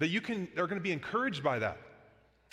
that 0.00 0.08
you 0.08 0.20
can, 0.20 0.48
are 0.56 0.66
going 0.66 0.78
to 0.78 0.84
be 0.84 0.92
encouraged 0.92 1.42
by 1.42 1.60
that. 1.60 1.78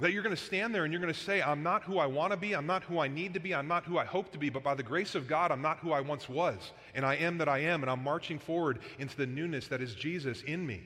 That 0.03 0.11
you're 0.11 0.21
going 0.21 0.35
to 0.35 0.41
stand 0.41 0.75
there 0.75 0.83
and 0.83 0.91
you're 0.91 1.01
going 1.01 1.13
to 1.13 1.17
say, 1.17 1.41
I'm 1.41 1.63
not 1.63 1.81
who 1.83 1.97
I 1.97 2.07
want 2.07 2.31
to 2.31 2.37
be, 2.37 2.51
I'm 2.51 2.67
not 2.67 2.83
who 2.83 2.99
I 2.99 3.07
need 3.07 3.33
to 3.35 3.39
be, 3.39 3.55
I'm 3.55 3.69
not 3.69 3.85
who 3.85 3.97
I 3.97 4.03
hope 4.03 4.33
to 4.33 4.37
be, 4.37 4.49
but 4.49 4.61
by 4.61 4.75
the 4.75 4.83
grace 4.83 5.15
of 5.15 5.29
God, 5.29 5.49
I'm 5.49 5.61
not 5.61 5.77
who 5.77 5.93
I 5.93 6.01
once 6.01 6.27
was. 6.27 6.73
And 6.93 7.05
I 7.05 7.15
am 7.15 7.37
that 7.37 7.47
I 7.47 7.59
am, 7.59 7.83
and 7.83 7.89
I'm 7.89 8.03
marching 8.03 8.37
forward 8.37 8.79
into 8.99 9.15
the 9.15 9.25
newness 9.25 9.69
that 9.69 9.81
is 9.81 9.95
Jesus 9.95 10.41
in 10.41 10.67
me. 10.67 10.83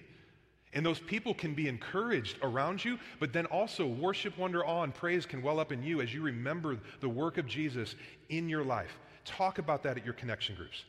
And 0.72 0.86
those 0.86 1.00
people 1.00 1.34
can 1.34 1.56
be 1.56 1.68
encouraged 1.68 2.38
around 2.44 2.86
you, 2.86 3.00
but 3.20 3.34
then 3.34 3.48
also 3.48 3.88
worship, 3.88 4.38
wonder, 4.38 4.64
awe, 4.64 4.84
and 4.84 4.94
praise 4.94 5.26
can 5.26 5.42
well 5.42 5.60
up 5.60 5.72
in 5.72 5.82
you 5.82 6.00
as 6.00 6.14
you 6.14 6.22
remember 6.22 6.78
the 7.00 7.10
work 7.10 7.40
of 7.40 7.48
Jesus 7.48 7.96
in 8.30 8.48
your 8.48 8.64
life. 8.64 9.00
Talk 9.26 9.58
about 9.58 9.82
that 9.82 9.98
at 9.98 10.06
your 10.06 10.14
connection 10.14 10.54
groups. 10.54 10.84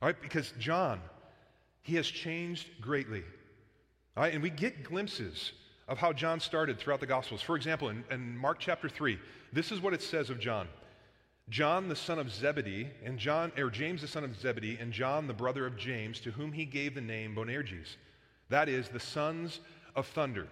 All 0.00 0.06
right, 0.06 0.22
because 0.22 0.52
John, 0.56 1.00
he 1.82 1.96
has 1.96 2.06
changed 2.06 2.68
greatly. 2.80 3.24
All 4.16 4.22
right, 4.22 4.32
and 4.32 4.40
we 4.40 4.50
get 4.50 4.84
glimpses 4.84 5.50
of 5.88 5.98
how 5.98 6.12
John 6.12 6.40
started 6.40 6.78
throughout 6.78 7.00
the 7.00 7.06
Gospels. 7.06 7.42
For 7.42 7.56
example, 7.56 7.88
in, 7.88 8.04
in, 8.10 8.36
Mark 8.36 8.58
chapter 8.58 8.88
3, 8.88 9.18
this 9.52 9.72
is 9.72 9.80
what 9.80 9.94
it 9.94 10.02
says 10.02 10.30
of 10.30 10.38
John. 10.38 10.68
John 11.48 11.88
the 11.88 11.96
son 11.96 12.18
of 12.18 12.32
Zebedee, 12.32 12.88
and 13.04 13.18
John, 13.18 13.52
or 13.58 13.68
James 13.68 14.00
the 14.00 14.08
son 14.08 14.24
of 14.24 14.38
Zebedee, 14.40 14.78
and 14.80 14.92
John 14.92 15.26
the 15.26 15.34
brother 15.34 15.66
of 15.66 15.76
James, 15.76 16.20
to 16.20 16.30
whom 16.30 16.52
he 16.52 16.64
gave 16.64 16.94
the 16.94 17.00
name 17.00 17.34
Boanerges. 17.34 17.96
That 18.48 18.68
is, 18.68 18.88
the 18.88 19.00
sons 19.00 19.60
of 19.96 20.06
thunder. 20.06 20.46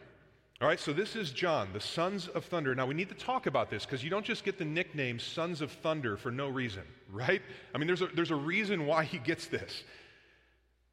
All 0.61 0.69
right, 0.69 0.79
so 0.79 0.93
this 0.93 1.17
is 1.17 1.31
John, 1.31 1.71
the 1.73 1.81
sons 1.81 2.29
of 2.29 2.45
thunder. 2.45 2.75
Now 2.75 2.85
we 2.85 2.93
need 2.93 3.09
to 3.09 3.15
talk 3.15 3.47
about 3.47 3.71
this 3.71 3.87
because 3.87 4.05
you 4.05 4.11
don't 4.11 4.27
just 4.27 4.45
get 4.45 4.59
the 4.59 4.65
nickname 4.65 5.19
sons 5.19 5.63
of 5.63 5.73
thunder 5.73 6.19
for 6.19 6.31
no 6.31 6.49
reason, 6.49 6.83
right? 7.11 7.41
I 7.75 7.79
mean, 7.79 7.87
there's 7.87 8.03
a, 8.03 8.09
there's 8.09 8.31
a 8.31 8.37
reason 8.37 8.85
why 8.85 9.05
he 9.05 9.19
gets 9.19 9.47
this. 9.47 9.85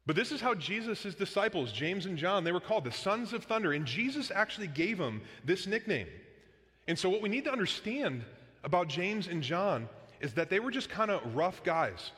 But 0.08 0.16
this 0.16 0.32
is 0.32 0.40
how 0.40 0.54
Jesus' 0.54 1.14
disciples, 1.14 1.70
James 1.70 2.06
and 2.06 2.16
John, 2.16 2.42
they 2.42 2.50
were 2.50 2.60
called 2.60 2.84
the 2.84 2.90
sons 2.90 3.34
of 3.34 3.44
thunder. 3.44 3.74
And 3.74 3.84
Jesus 3.84 4.32
actually 4.34 4.68
gave 4.68 4.96
them 4.96 5.20
this 5.44 5.66
nickname. 5.66 6.06
And 6.86 6.98
so, 6.98 7.10
what 7.10 7.20
we 7.20 7.28
need 7.28 7.44
to 7.44 7.52
understand 7.52 8.24
about 8.64 8.88
James 8.88 9.26
and 9.26 9.42
John 9.42 9.86
is 10.22 10.32
that 10.32 10.48
they 10.48 10.60
were 10.60 10.70
just 10.70 10.88
kind 10.88 11.10
of 11.10 11.36
rough 11.36 11.62
guys, 11.62 12.12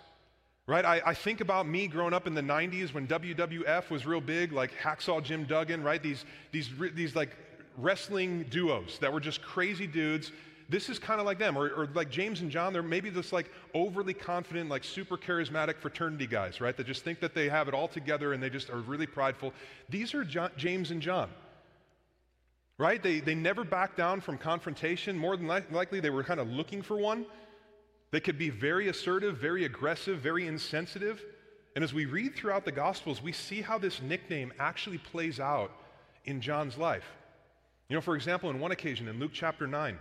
right? 0.68 0.84
I, 0.84 1.02
I, 1.04 1.14
think 1.14 1.40
about 1.40 1.66
me 1.66 1.88
growing 1.88 2.14
up 2.14 2.28
in 2.28 2.34
the 2.34 2.42
90s 2.42 2.94
when 2.94 3.08
WWF 3.08 3.90
was 3.90 4.06
real 4.06 4.20
big, 4.20 4.52
like 4.52 4.70
Hacksaw 4.80 5.24
Jim 5.24 5.44
Duggan, 5.44 5.82
right? 5.82 6.00
These, 6.00 6.24
these, 6.52 6.70
these 6.94 7.16
like 7.16 7.36
wrestling 7.76 8.44
duos 8.50 9.00
that 9.00 9.12
were 9.12 9.18
just 9.18 9.42
crazy 9.42 9.88
dudes 9.88 10.30
this 10.70 10.88
is 10.88 11.00
kind 11.00 11.18
of 11.18 11.26
like 11.26 11.38
them, 11.38 11.58
or, 11.58 11.68
or, 11.70 11.88
like 11.94 12.10
James 12.10 12.42
and 12.42 12.50
John, 12.50 12.72
they're 12.72 12.82
maybe 12.82 13.10
this 13.10 13.32
like 13.32 13.50
overly 13.74 14.14
confident, 14.14 14.70
like 14.70 14.84
super 14.84 15.16
charismatic 15.18 15.76
fraternity 15.78 16.28
guys, 16.28 16.60
right? 16.60 16.76
That 16.76 16.86
just 16.86 17.02
think 17.02 17.18
that 17.20 17.34
they 17.34 17.48
have 17.48 17.66
it 17.66 17.74
all 17.74 17.88
together 17.88 18.32
and 18.32 18.42
they 18.42 18.50
just 18.50 18.70
are 18.70 18.78
really 18.78 19.06
prideful. 19.06 19.52
These 19.88 20.14
are 20.14 20.24
John, 20.24 20.52
James 20.56 20.92
and 20.92 21.02
John, 21.02 21.28
right? 22.78 23.02
They, 23.02 23.18
they 23.18 23.34
never 23.34 23.64
back 23.64 23.96
down 23.96 24.20
from 24.20 24.38
confrontation. 24.38 25.18
More 25.18 25.36
than 25.36 25.48
li- 25.48 25.64
likely, 25.72 25.98
they 25.98 26.10
were 26.10 26.22
kind 26.22 26.38
of 26.38 26.48
looking 26.48 26.82
for 26.82 26.96
one. 26.96 27.26
They 28.12 28.20
could 28.20 28.38
be 28.38 28.50
very 28.50 28.88
assertive, 28.88 29.38
very 29.38 29.64
aggressive, 29.64 30.20
very 30.20 30.46
insensitive. 30.46 31.20
And 31.74 31.82
as 31.82 31.92
we 31.92 32.06
read 32.06 32.36
throughout 32.36 32.64
the 32.64 32.72
Gospels, 32.72 33.20
we 33.20 33.32
see 33.32 33.60
how 33.60 33.76
this 33.76 34.00
nickname 34.00 34.52
actually 34.60 34.98
plays 34.98 35.40
out 35.40 35.72
in 36.26 36.40
John's 36.40 36.78
life. 36.78 37.04
You 37.88 37.96
know, 37.96 38.00
for 38.00 38.14
example, 38.14 38.50
in 38.50 38.60
one 38.60 38.70
occasion 38.70 39.08
in 39.08 39.18
Luke 39.18 39.32
chapter 39.34 39.66
9, 39.66 39.98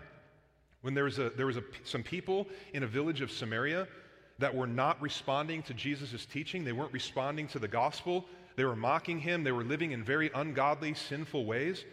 when 0.82 0.94
there 0.94 1.04
was, 1.04 1.20
a, 1.20 1.30
there 1.32 1.46
was 1.46 1.58
a, 1.58 1.64
some 1.84 2.04
people 2.04 2.48
in 2.74 2.84
a 2.84 2.88
village 2.88 3.22
of 3.22 3.32
Samaria 3.32 3.88
that 4.40 4.56
were 4.56 4.68
not 4.68 5.02
responding 5.02 5.62
to 5.64 5.74
Jesus' 5.74 6.26
teaching. 6.26 6.64
They 6.64 6.72
weren't 6.72 6.94
responding 6.94 7.48
to 7.50 7.60
the 7.60 7.68
gospel. 7.68 8.26
They 8.56 8.64
were 8.64 8.76
mocking 8.76 9.20
him. 9.20 9.44
They 9.44 9.52
were 9.52 9.64
living 9.64 9.92
in 9.92 10.04
very 10.04 10.32
ungodly, 10.34 10.94
sinful 10.94 11.46
ways. 11.46 11.84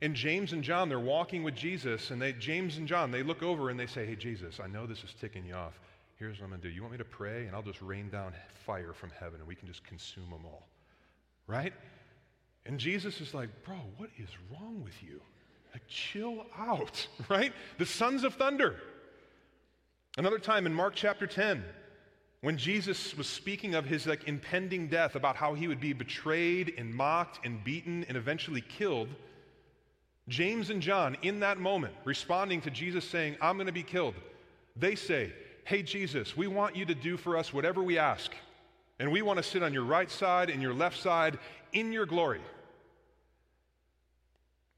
And 0.00 0.14
James 0.14 0.52
and 0.52 0.62
John, 0.62 0.88
they're 0.88 1.00
walking 1.00 1.42
with 1.42 1.56
Jesus, 1.56 2.10
and 2.10 2.22
they, 2.22 2.32
James 2.32 2.76
and 2.76 2.86
John, 2.86 3.10
they 3.10 3.24
look 3.24 3.42
over 3.42 3.70
and 3.70 3.78
they 3.78 3.86
say, 3.86 4.06
Hey, 4.06 4.14
Jesus, 4.14 4.60
I 4.62 4.68
know 4.68 4.86
this 4.86 5.02
is 5.02 5.12
ticking 5.20 5.44
you 5.44 5.54
off. 5.54 5.78
Here's 6.16 6.38
what 6.38 6.44
I'm 6.44 6.50
going 6.50 6.60
to 6.60 6.68
do. 6.68 6.74
You 6.74 6.82
want 6.82 6.92
me 6.92 6.98
to 6.98 7.04
pray, 7.04 7.46
and 7.46 7.54
I'll 7.54 7.62
just 7.62 7.82
rain 7.82 8.08
down 8.08 8.32
fire 8.64 8.92
from 8.92 9.10
heaven, 9.18 9.40
and 9.40 9.48
we 9.48 9.56
can 9.56 9.66
just 9.66 9.84
consume 9.84 10.30
them 10.30 10.44
all. 10.44 10.68
Right? 11.48 11.72
And 12.64 12.78
Jesus 12.78 13.20
is 13.20 13.34
like, 13.34 13.48
Bro, 13.64 13.76
what 13.96 14.10
is 14.18 14.28
wrong 14.52 14.82
with 14.84 15.02
you? 15.02 15.20
Like, 15.72 15.82
chill 15.88 16.46
out, 16.56 17.06
right? 17.28 17.52
The 17.78 17.86
sons 17.86 18.24
of 18.24 18.34
thunder. 18.34 18.76
Another 20.16 20.38
time 20.38 20.66
in 20.66 20.74
Mark 20.74 20.94
chapter 20.96 21.26
10, 21.26 21.64
when 22.40 22.56
Jesus 22.56 23.16
was 23.16 23.26
speaking 23.26 23.74
of 23.74 23.84
his 23.84 24.06
like 24.06 24.26
impending 24.26 24.88
death, 24.88 25.14
about 25.14 25.36
how 25.36 25.54
he 25.54 25.68
would 25.68 25.80
be 25.80 25.92
betrayed 25.92 26.74
and 26.78 26.92
mocked 26.94 27.44
and 27.44 27.62
beaten 27.62 28.04
and 28.08 28.16
eventually 28.16 28.60
killed, 28.60 29.08
James 30.28 30.70
and 30.70 30.82
John, 30.82 31.16
in 31.22 31.40
that 31.40 31.58
moment, 31.58 31.94
responding 32.04 32.60
to 32.62 32.70
Jesus 32.70 33.04
saying, 33.04 33.36
I'm 33.40 33.56
going 33.56 33.66
to 33.66 33.72
be 33.72 33.82
killed, 33.82 34.14
they 34.76 34.94
say, 34.94 35.32
Hey, 35.64 35.82
Jesus, 35.82 36.36
we 36.36 36.46
want 36.46 36.76
you 36.76 36.86
to 36.86 36.94
do 36.94 37.18
for 37.18 37.36
us 37.36 37.52
whatever 37.52 37.82
we 37.82 37.98
ask. 37.98 38.32
And 38.98 39.12
we 39.12 39.20
want 39.20 39.36
to 39.36 39.42
sit 39.42 39.62
on 39.62 39.74
your 39.74 39.84
right 39.84 40.10
side 40.10 40.48
and 40.48 40.62
your 40.62 40.72
left 40.72 40.98
side 40.98 41.38
in 41.72 41.92
your 41.92 42.06
glory. 42.06 42.40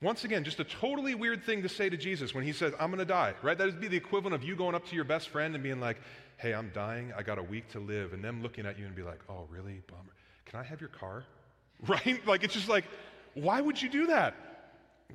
Once 0.02 0.24
again, 0.24 0.44
just 0.44 0.60
a 0.60 0.64
totally 0.64 1.14
weird 1.14 1.44
thing 1.44 1.62
to 1.62 1.68
say 1.68 1.90
to 1.90 1.96
Jesus 1.96 2.34
when 2.34 2.42
he 2.42 2.52
says, 2.52 2.72
I'm 2.80 2.88
going 2.88 3.00
to 3.00 3.04
die, 3.04 3.34
right? 3.42 3.56
That 3.56 3.66
would 3.66 3.80
be 3.80 3.88
the 3.88 3.98
equivalent 3.98 4.34
of 4.34 4.42
you 4.42 4.56
going 4.56 4.74
up 4.74 4.86
to 4.88 4.94
your 4.94 5.04
best 5.04 5.28
friend 5.28 5.54
and 5.54 5.62
being 5.62 5.80
like, 5.80 5.98
hey, 6.38 6.54
I'm 6.54 6.70
dying. 6.74 7.12
I 7.16 7.22
got 7.22 7.38
a 7.38 7.42
week 7.42 7.68
to 7.72 7.80
live. 7.80 8.14
And 8.14 8.24
them 8.24 8.42
looking 8.42 8.64
at 8.64 8.78
you 8.78 8.86
and 8.86 8.96
be 8.96 9.02
like, 9.02 9.20
oh, 9.28 9.46
really? 9.50 9.82
Bummer. 9.88 10.14
Can 10.46 10.58
I 10.58 10.62
have 10.62 10.80
your 10.80 10.90
car? 10.90 11.24
Right? 11.88 12.20
Like, 12.26 12.44
it's 12.44 12.52
just 12.52 12.68
like, 12.68 12.84
why 13.32 13.58
would 13.58 13.80
you 13.80 13.88
do 13.88 14.08
that? 14.08 14.34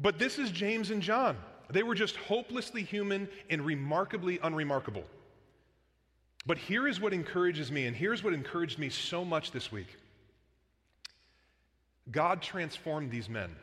But 0.01 0.17
this 0.17 0.39
is 0.39 0.49
James 0.49 0.89
and 0.89 0.99
John. 0.99 1.37
They 1.69 1.83
were 1.83 1.93
just 1.93 2.15
hopelessly 2.15 2.81
human 2.81 3.29
and 3.51 3.63
remarkably 3.63 4.39
unremarkable. 4.41 5.03
But 6.47 6.57
here 6.57 6.87
is 6.87 6.99
what 6.99 7.13
encourages 7.13 7.71
me, 7.71 7.85
and 7.85 7.95
here's 7.95 8.23
what 8.23 8.33
encouraged 8.33 8.79
me 8.79 8.89
so 8.89 9.23
much 9.23 9.51
this 9.51 9.71
week 9.71 9.95
God 12.09 12.41
transformed 12.41 13.11
these 13.11 13.29
men. 13.29 13.55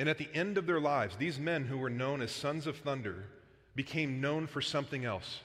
And 0.00 0.08
at 0.08 0.16
the 0.16 0.30
end 0.32 0.56
of 0.56 0.64
their 0.64 0.80
lives, 0.80 1.16
these 1.16 1.38
men 1.38 1.66
who 1.66 1.76
were 1.76 1.90
known 1.90 2.22
as 2.22 2.32
sons 2.32 2.66
of 2.66 2.78
thunder 2.78 3.26
became 3.74 4.18
known 4.18 4.46
for 4.46 4.62
something 4.62 5.04
else. 5.04 5.40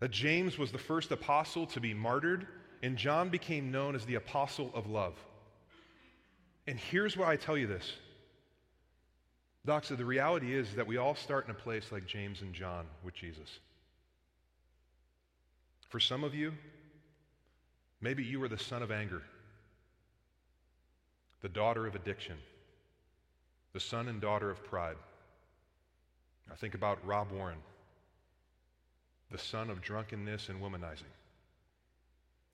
That 0.00 0.10
James 0.10 0.58
was 0.58 0.72
the 0.72 0.78
first 0.78 1.12
apostle 1.12 1.64
to 1.68 1.78
be 1.78 1.94
martyred, 1.94 2.48
and 2.82 2.96
John 2.96 3.28
became 3.28 3.70
known 3.70 3.94
as 3.94 4.04
the 4.04 4.16
apostle 4.16 4.72
of 4.74 4.88
love. 4.88 5.14
And 6.66 6.76
here's 6.76 7.16
why 7.16 7.30
I 7.30 7.36
tell 7.36 7.56
you 7.56 7.68
this. 7.68 7.92
Doxa, 9.64 9.96
the 9.96 10.04
reality 10.04 10.52
is 10.52 10.74
that 10.74 10.88
we 10.88 10.96
all 10.96 11.14
start 11.14 11.44
in 11.44 11.52
a 11.52 11.54
place 11.54 11.92
like 11.92 12.04
James 12.04 12.42
and 12.42 12.52
John 12.52 12.84
with 13.04 13.14
Jesus. 13.14 13.60
For 15.88 16.00
some 16.00 16.24
of 16.24 16.34
you, 16.34 16.52
maybe 18.00 18.24
you 18.24 18.40
were 18.40 18.48
the 18.48 18.58
son 18.58 18.82
of 18.82 18.90
anger, 18.90 19.22
the 21.42 21.48
daughter 21.48 21.86
of 21.86 21.94
addiction, 21.94 22.38
the 23.76 23.80
son 23.80 24.08
and 24.08 24.22
daughter 24.22 24.48
of 24.48 24.64
pride. 24.64 24.96
I 26.50 26.54
think 26.54 26.74
about 26.74 27.06
Rob 27.06 27.30
Warren 27.30 27.58
the 29.30 29.36
son 29.36 29.68
of 29.68 29.82
drunkenness 29.82 30.48
and 30.48 30.62
womanizing. 30.62 31.12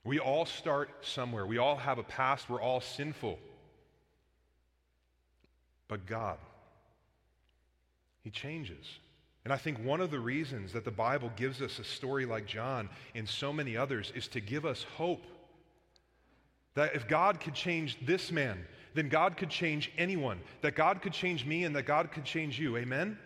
We 0.03 0.19
all 0.19 0.47
start 0.47 0.91
somewhere. 1.03 1.47
We 1.47 1.59
all 1.59 1.77
have 1.77 1.99
a 1.99 2.03
past. 2.03 2.51
We're 2.51 2.61
all 2.61 2.81
sinful. 2.81 3.39
But 5.87 6.07
God, 6.07 6.39
He 8.25 8.31
changes. 8.31 8.99
And 9.45 9.53
I 9.53 9.59
think 9.59 9.79
one 9.79 10.01
of 10.01 10.11
the 10.11 10.19
reasons 10.19 10.73
that 10.73 10.85
the 10.85 10.91
Bible 10.91 11.31
gives 11.37 11.63
us 11.63 11.79
a 11.79 11.85
story 11.85 12.27
like 12.27 12.47
John 12.47 12.89
and 13.15 13.29
so 13.29 13.53
many 13.53 13.77
others 13.77 14.13
is 14.17 14.27
to 14.29 14.41
give 14.41 14.67
us 14.67 14.85
hope. 14.97 15.23
That 16.75 16.97
if 16.97 17.07
God 17.07 17.39
could 17.39 17.55
change 17.55 17.97
this 18.05 18.33
man, 18.33 18.67
then 18.95 19.09
God 19.09 19.37
could 19.37 19.51
change 19.51 19.93
anyone. 19.99 20.41
That 20.61 20.75
God 20.75 21.03
could 21.03 21.13
change 21.13 21.45
me 21.45 21.65
and 21.65 21.75
that 21.77 21.87
God 21.87 22.13
could 22.13 22.25
change 22.25 22.59
you. 22.59 22.77
Amen? 22.77 23.19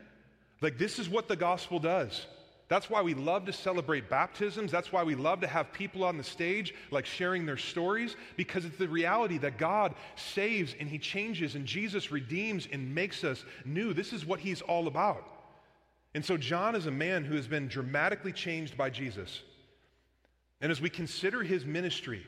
Like, 0.61 0.79
this 0.79 0.99
is 0.99 1.09
what 1.09 1.29
the 1.29 1.37
gospel 1.37 1.79
does. 1.79 2.27
That's 2.69 2.91
why 2.91 3.03
we 3.03 3.15
love 3.15 3.45
to 3.47 3.53
celebrate 3.53 4.11
baptisms. 4.11 4.73
That's 4.73 4.91
why 4.91 5.05
we 5.05 5.15
love 5.15 5.41
to 5.43 5.47
have 5.47 5.73
people 5.73 6.03
on 6.03 6.17
the 6.17 6.25
stage, 6.25 6.75
like 6.91 7.07
sharing 7.07 7.47
their 7.47 7.57
stories, 7.57 8.17
because 8.37 8.65
it's 8.65 8.77
the 8.77 8.89
reality 8.89 9.39
that 9.39 9.57
God 9.57 9.95
saves 10.17 10.75
and 10.81 10.89
He 10.89 10.99
changes 10.99 11.55
and 11.55 11.65
Jesus 11.65 12.11
redeems 12.11 12.67
and 12.73 12.93
makes 12.95 13.23
us 13.23 13.45
new. 13.65 13.93
This 13.93 14.13
is 14.13 14.27
what 14.27 14.41
He's 14.41 14.63
all 14.63 14.89
about. 14.89 15.25
And 16.15 16.25
so, 16.25 16.37
John 16.37 16.75
is 16.75 16.87
a 16.87 16.91
man 16.91 17.25
who 17.25 17.37
has 17.37 17.47
been 17.47 17.69
dramatically 17.69 18.33
changed 18.33 18.77
by 18.77 18.91
Jesus. 18.91 19.43
And 20.61 20.73
as 20.73 20.81
we 20.81 20.91
consider 20.91 21.43
his 21.43 21.65
ministry, 21.65 22.25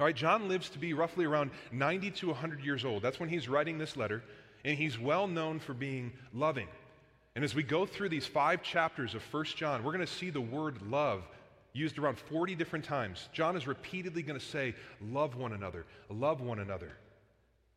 all 0.00 0.06
right, 0.06 0.16
John 0.16 0.48
lives 0.48 0.70
to 0.70 0.78
be 0.78 0.94
roughly 0.94 1.26
around 1.26 1.50
90 1.70 2.10
to 2.10 2.26
100 2.28 2.64
years 2.64 2.84
old. 2.84 3.02
That's 3.02 3.20
when 3.20 3.28
he's 3.28 3.48
writing 3.48 3.78
this 3.78 3.96
letter, 3.96 4.24
and 4.64 4.76
he's 4.76 4.98
well 4.98 5.28
known 5.28 5.60
for 5.60 5.74
being 5.74 6.12
loving 6.34 6.66
and 7.34 7.44
as 7.44 7.54
we 7.54 7.62
go 7.62 7.86
through 7.86 8.08
these 8.08 8.26
five 8.26 8.62
chapters 8.62 9.14
of 9.14 9.22
1 9.32 9.44
John, 9.56 9.84
we're 9.84 9.92
going 9.92 10.06
to 10.06 10.12
see 10.12 10.30
the 10.30 10.40
word 10.40 10.82
love 10.82 11.22
used 11.72 11.98
around 11.98 12.18
40 12.18 12.56
different 12.56 12.84
times. 12.84 13.28
John 13.32 13.56
is 13.56 13.66
repeatedly 13.66 14.22
going 14.22 14.38
to 14.38 14.44
say, 14.44 14.74
Love 15.00 15.36
one 15.36 15.52
another, 15.52 15.86
love 16.08 16.40
one 16.40 16.58
another. 16.58 16.90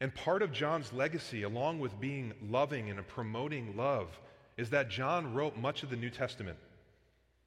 And 0.02 0.14
part 0.14 0.42
of 0.42 0.52
John's 0.52 0.92
legacy, 0.92 1.44
along 1.44 1.80
with 1.80 2.00
being 2.00 2.34
loving 2.50 2.90
and 2.90 3.08
promoting 3.08 3.78
love, 3.78 4.20
is 4.58 4.72
that 4.72 4.90
John 4.90 5.34
wrote 5.34 5.56
much 5.56 5.84
of 5.84 5.90
the 5.90 5.96
New 5.96 6.10
Testament. 6.10 6.58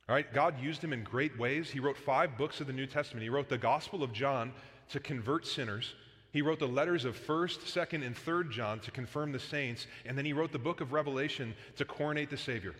All 0.09 0.15
right, 0.15 0.33
God 0.33 0.61
used 0.61 0.83
him 0.83 0.93
in 0.93 1.03
great 1.03 1.37
ways. 1.37 1.69
He 1.69 1.81
wrote 1.81 1.97
five 1.97 2.39
books 2.39 2.61
of 2.61 2.69
the 2.69 2.73
New 2.73 2.87
Testament. 2.87 3.25
He 3.25 3.29
wrote 3.29 3.49
the 3.49 3.59
Gospel 3.59 4.05
of 4.05 4.13
John 4.13 4.53
to 4.91 5.01
convert 5.01 5.47
sinners. 5.47 5.95
He 6.33 6.43
wrote 6.43 6.61
the 6.61 6.69
letters 6.69 7.05
of 7.05 7.19
1st, 7.19 7.61
2nd, 7.61 8.07
and 8.07 8.15
3rd 8.15 8.53
John 8.53 8.79
to 8.81 8.91
confirm 8.93 9.33
the 9.33 9.41
saints, 9.41 9.87
and 10.05 10.17
then 10.17 10.25
he 10.25 10.33
wrote 10.33 10.53
the 10.53 10.59
book 10.59 10.81
of 10.81 10.93
Revelation 10.93 11.55
to 11.77 11.85
coronate 11.85 12.31
the 12.31 12.37
Savior. 12.37 12.75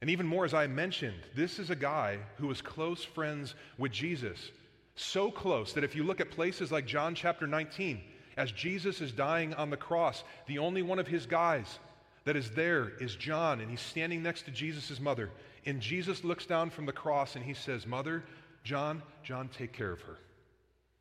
And 0.00 0.10
even 0.10 0.26
more, 0.26 0.44
as 0.44 0.54
I 0.54 0.66
mentioned, 0.66 1.20
this 1.36 1.58
is 1.58 1.70
a 1.70 1.76
guy 1.76 2.18
who 2.38 2.48
was 2.48 2.62
close 2.62 3.04
friends 3.04 3.54
with 3.78 3.92
Jesus. 3.92 4.50
So 4.96 5.30
close 5.30 5.72
that 5.74 5.84
if 5.84 5.94
you 5.94 6.02
look 6.02 6.20
at 6.20 6.30
places 6.30 6.72
like 6.72 6.86
John 6.86 7.14
chapter 7.14 7.46
19, 7.46 8.00
as 8.36 8.50
Jesus 8.52 9.00
is 9.00 9.12
dying 9.12 9.54
on 9.54 9.70
the 9.70 9.76
cross, 9.76 10.24
the 10.46 10.58
only 10.58 10.82
one 10.82 10.98
of 10.98 11.08
his 11.08 11.26
guys 11.26 11.78
that 12.28 12.36
is 12.36 12.50
there 12.50 12.92
is 13.00 13.14
John, 13.14 13.62
and 13.62 13.70
he's 13.70 13.80
standing 13.80 14.22
next 14.22 14.42
to 14.42 14.50
Jesus' 14.50 15.00
mother. 15.00 15.30
And 15.64 15.80
Jesus 15.80 16.24
looks 16.24 16.44
down 16.44 16.68
from 16.68 16.84
the 16.84 16.92
cross 16.92 17.36
and 17.36 17.42
he 17.42 17.54
says, 17.54 17.86
Mother, 17.86 18.22
John, 18.64 19.02
John, 19.24 19.48
take 19.48 19.72
care 19.72 19.90
of 19.90 20.02
her. 20.02 20.18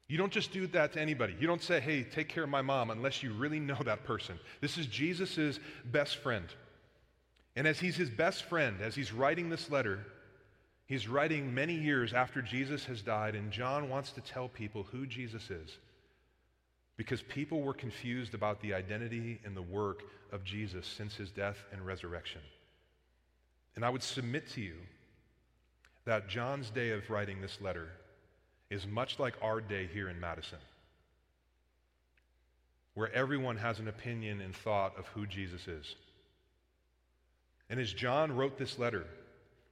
You 0.07 0.17
don't 0.17 0.31
just 0.31 0.53
do 0.53 0.67
that 0.67 0.93
to 0.93 1.01
anybody. 1.01 1.36
You 1.38 1.46
don't 1.46 1.62
say, 1.62 1.81
hey, 1.81 2.03
take 2.03 2.29
care 2.29 2.46
of 2.46 2.50
my 2.50 2.62
mom 2.62 2.91
unless 2.91 3.22
you 3.22 3.34
really 3.34 3.60
know 3.60 3.77
that 3.84 4.05
person. 4.05 4.39
This 4.62 4.77
is 4.77 4.86
Jesus' 4.86 5.60
best 5.84 6.15
friend. 6.15 6.46
And 7.57 7.67
as 7.67 7.77
he's 7.77 7.98
his 7.98 8.10
best 8.10 8.46
friend, 8.46 8.77
as 8.81 8.96
he's 8.96 9.12
writing 9.12 9.50
this 9.50 9.69
letter, 9.69 10.05
he's 10.86 11.10
writing 11.10 11.53
many 11.53 11.74
years 11.74 12.13
after 12.13 12.41
Jesus 12.41 12.86
has 12.86 13.01
died, 13.01 13.36
and 13.36 13.51
John 13.51 13.89
wants 13.89 14.13
to 14.13 14.22
tell 14.22 14.48
people 14.48 14.84
who 14.84 15.05
Jesus 15.05 15.50
is. 15.50 15.77
Because 16.96 17.22
people 17.22 17.63
were 17.63 17.74
confused 17.74 18.34
about 18.34 18.62
the 18.62 18.74
identity 18.74 19.41
and 19.43 19.57
the 19.57 19.62
work 19.62 20.03
of 20.31 20.43
Jesus 20.43 20.86
since 20.86 21.15
his 21.15 21.31
death 21.31 21.57
and 21.72 21.86
resurrection. 21.86 22.41
And 23.75 23.86
I 23.86 23.89
would 23.89 24.03
submit 24.03 24.50
to 24.51 24.62
you 24.62 24.75
that 26.05 26.27
John's 26.29 26.69
day 26.69 26.91
of 26.91 27.10
writing 27.10 27.41
this 27.41 27.60
letter 27.62 27.89
is 28.69 28.88
much 28.88 29.19
like 29.19 29.36
our 29.41 29.62
day 29.62 29.88
here 29.93 30.10
in 30.10 30.19
Madison, 30.19 30.60
where 32.96 33.13
everyone 33.13 33.57
has 33.57 33.79
an 33.79 33.88
opinion 33.88 34.41
and 34.41 34.55
thought 34.55 34.98
of 34.98 35.05
who 35.07 35.25
Jesus 35.27 35.67
is. 35.67 35.96
And 37.69 37.79
as 37.79 37.93
John 37.93 38.36
wrote 38.36 38.57
this 38.57 38.79
letter, 38.79 39.05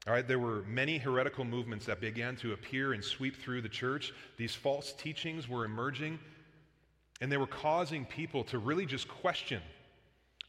all 0.07 0.13
right, 0.13 0.27
there 0.27 0.39
were 0.39 0.61
many 0.67 0.99
heretical 0.99 1.45
movements 1.45 1.87
that 1.87 1.99
began 1.99 2.35
to 2.37 2.53
appear 2.53 2.93
and 2.93 3.03
sweep 3.03 3.41
through 3.41 3.61
the 3.61 3.69
church. 3.69 4.13
These 4.37 4.53
false 4.53 4.93
teachings 4.93 5.49
were 5.49 5.65
emerging, 5.65 6.19
and 7.21 7.31
they 7.31 7.37
were 7.37 7.47
causing 7.47 8.05
people 8.05 8.43
to 8.45 8.59
really 8.59 8.85
just 8.85 9.07
question 9.07 9.61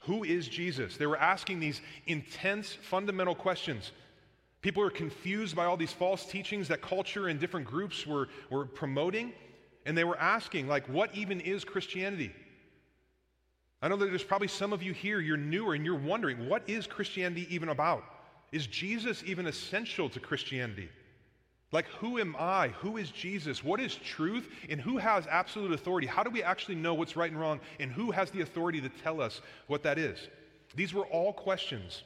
who 0.06 0.24
is 0.24 0.48
Jesus? 0.48 0.96
They 0.96 1.06
were 1.06 1.18
asking 1.18 1.60
these 1.60 1.80
intense, 2.06 2.72
fundamental 2.72 3.34
questions. 3.34 3.92
People 4.62 4.82
were 4.82 4.90
confused 4.90 5.54
by 5.54 5.64
all 5.64 5.76
these 5.76 5.92
false 5.92 6.26
teachings 6.26 6.68
that 6.68 6.80
culture 6.80 7.28
and 7.28 7.38
different 7.38 7.66
groups 7.66 8.06
were, 8.06 8.28
were 8.50 8.64
promoting, 8.64 9.32
and 9.84 9.96
they 9.96 10.04
were 10.04 10.18
asking, 10.18 10.68
like, 10.68 10.86
what 10.88 11.14
even 11.14 11.40
is 11.40 11.64
Christianity? 11.64 12.32
I 13.82 13.88
know 13.88 13.96
that 13.96 14.06
there's 14.06 14.24
probably 14.24 14.48
some 14.48 14.72
of 14.72 14.82
you 14.82 14.92
here, 14.92 15.20
you're 15.20 15.36
newer, 15.36 15.74
and 15.74 15.84
you're 15.84 15.94
wondering, 15.94 16.48
what 16.48 16.62
is 16.68 16.86
Christianity 16.86 17.46
even 17.50 17.68
about? 17.68 18.04
Is 18.52 18.66
Jesus 18.66 19.22
even 19.26 19.46
essential 19.46 20.08
to 20.10 20.20
Christianity? 20.20 20.88
Like, 21.72 21.86
who 21.86 22.18
am 22.18 22.36
I? 22.38 22.68
Who 22.80 22.96
is 22.96 23.10
Jesus? 23.10 23.64
What 23.64 23.80
is 23.80 23.96
truth? 23.96 24.48
And 24.68 24.80
who 24.80 24.98
has 24.98 25.26
absolute 25.26 25.72
authority? 25.72 26.06
How 26.06 26.22
do 26.22 26.30
we 26.30 26.42
actually 26.42 26.76
know 26.76 26.94
what's 26.94 27.16
right 27.16 27.30
and 27.30 27.40
wrong? 27.40 27.60
And 27.80 27.90
who 27.90 28.12
has 28.12 28.30
the 28.30 28.40
authority 28.40 28.80
to 28.80 28.88
tell 28.88 29.20
us 29.20 29.40
what 29.66 29.82
that 29.82 29.98
is? 29.98 30.28
These 30.76 30.94
were 30.94 31.06
all 31.06 31.32
questions 31.32 32.04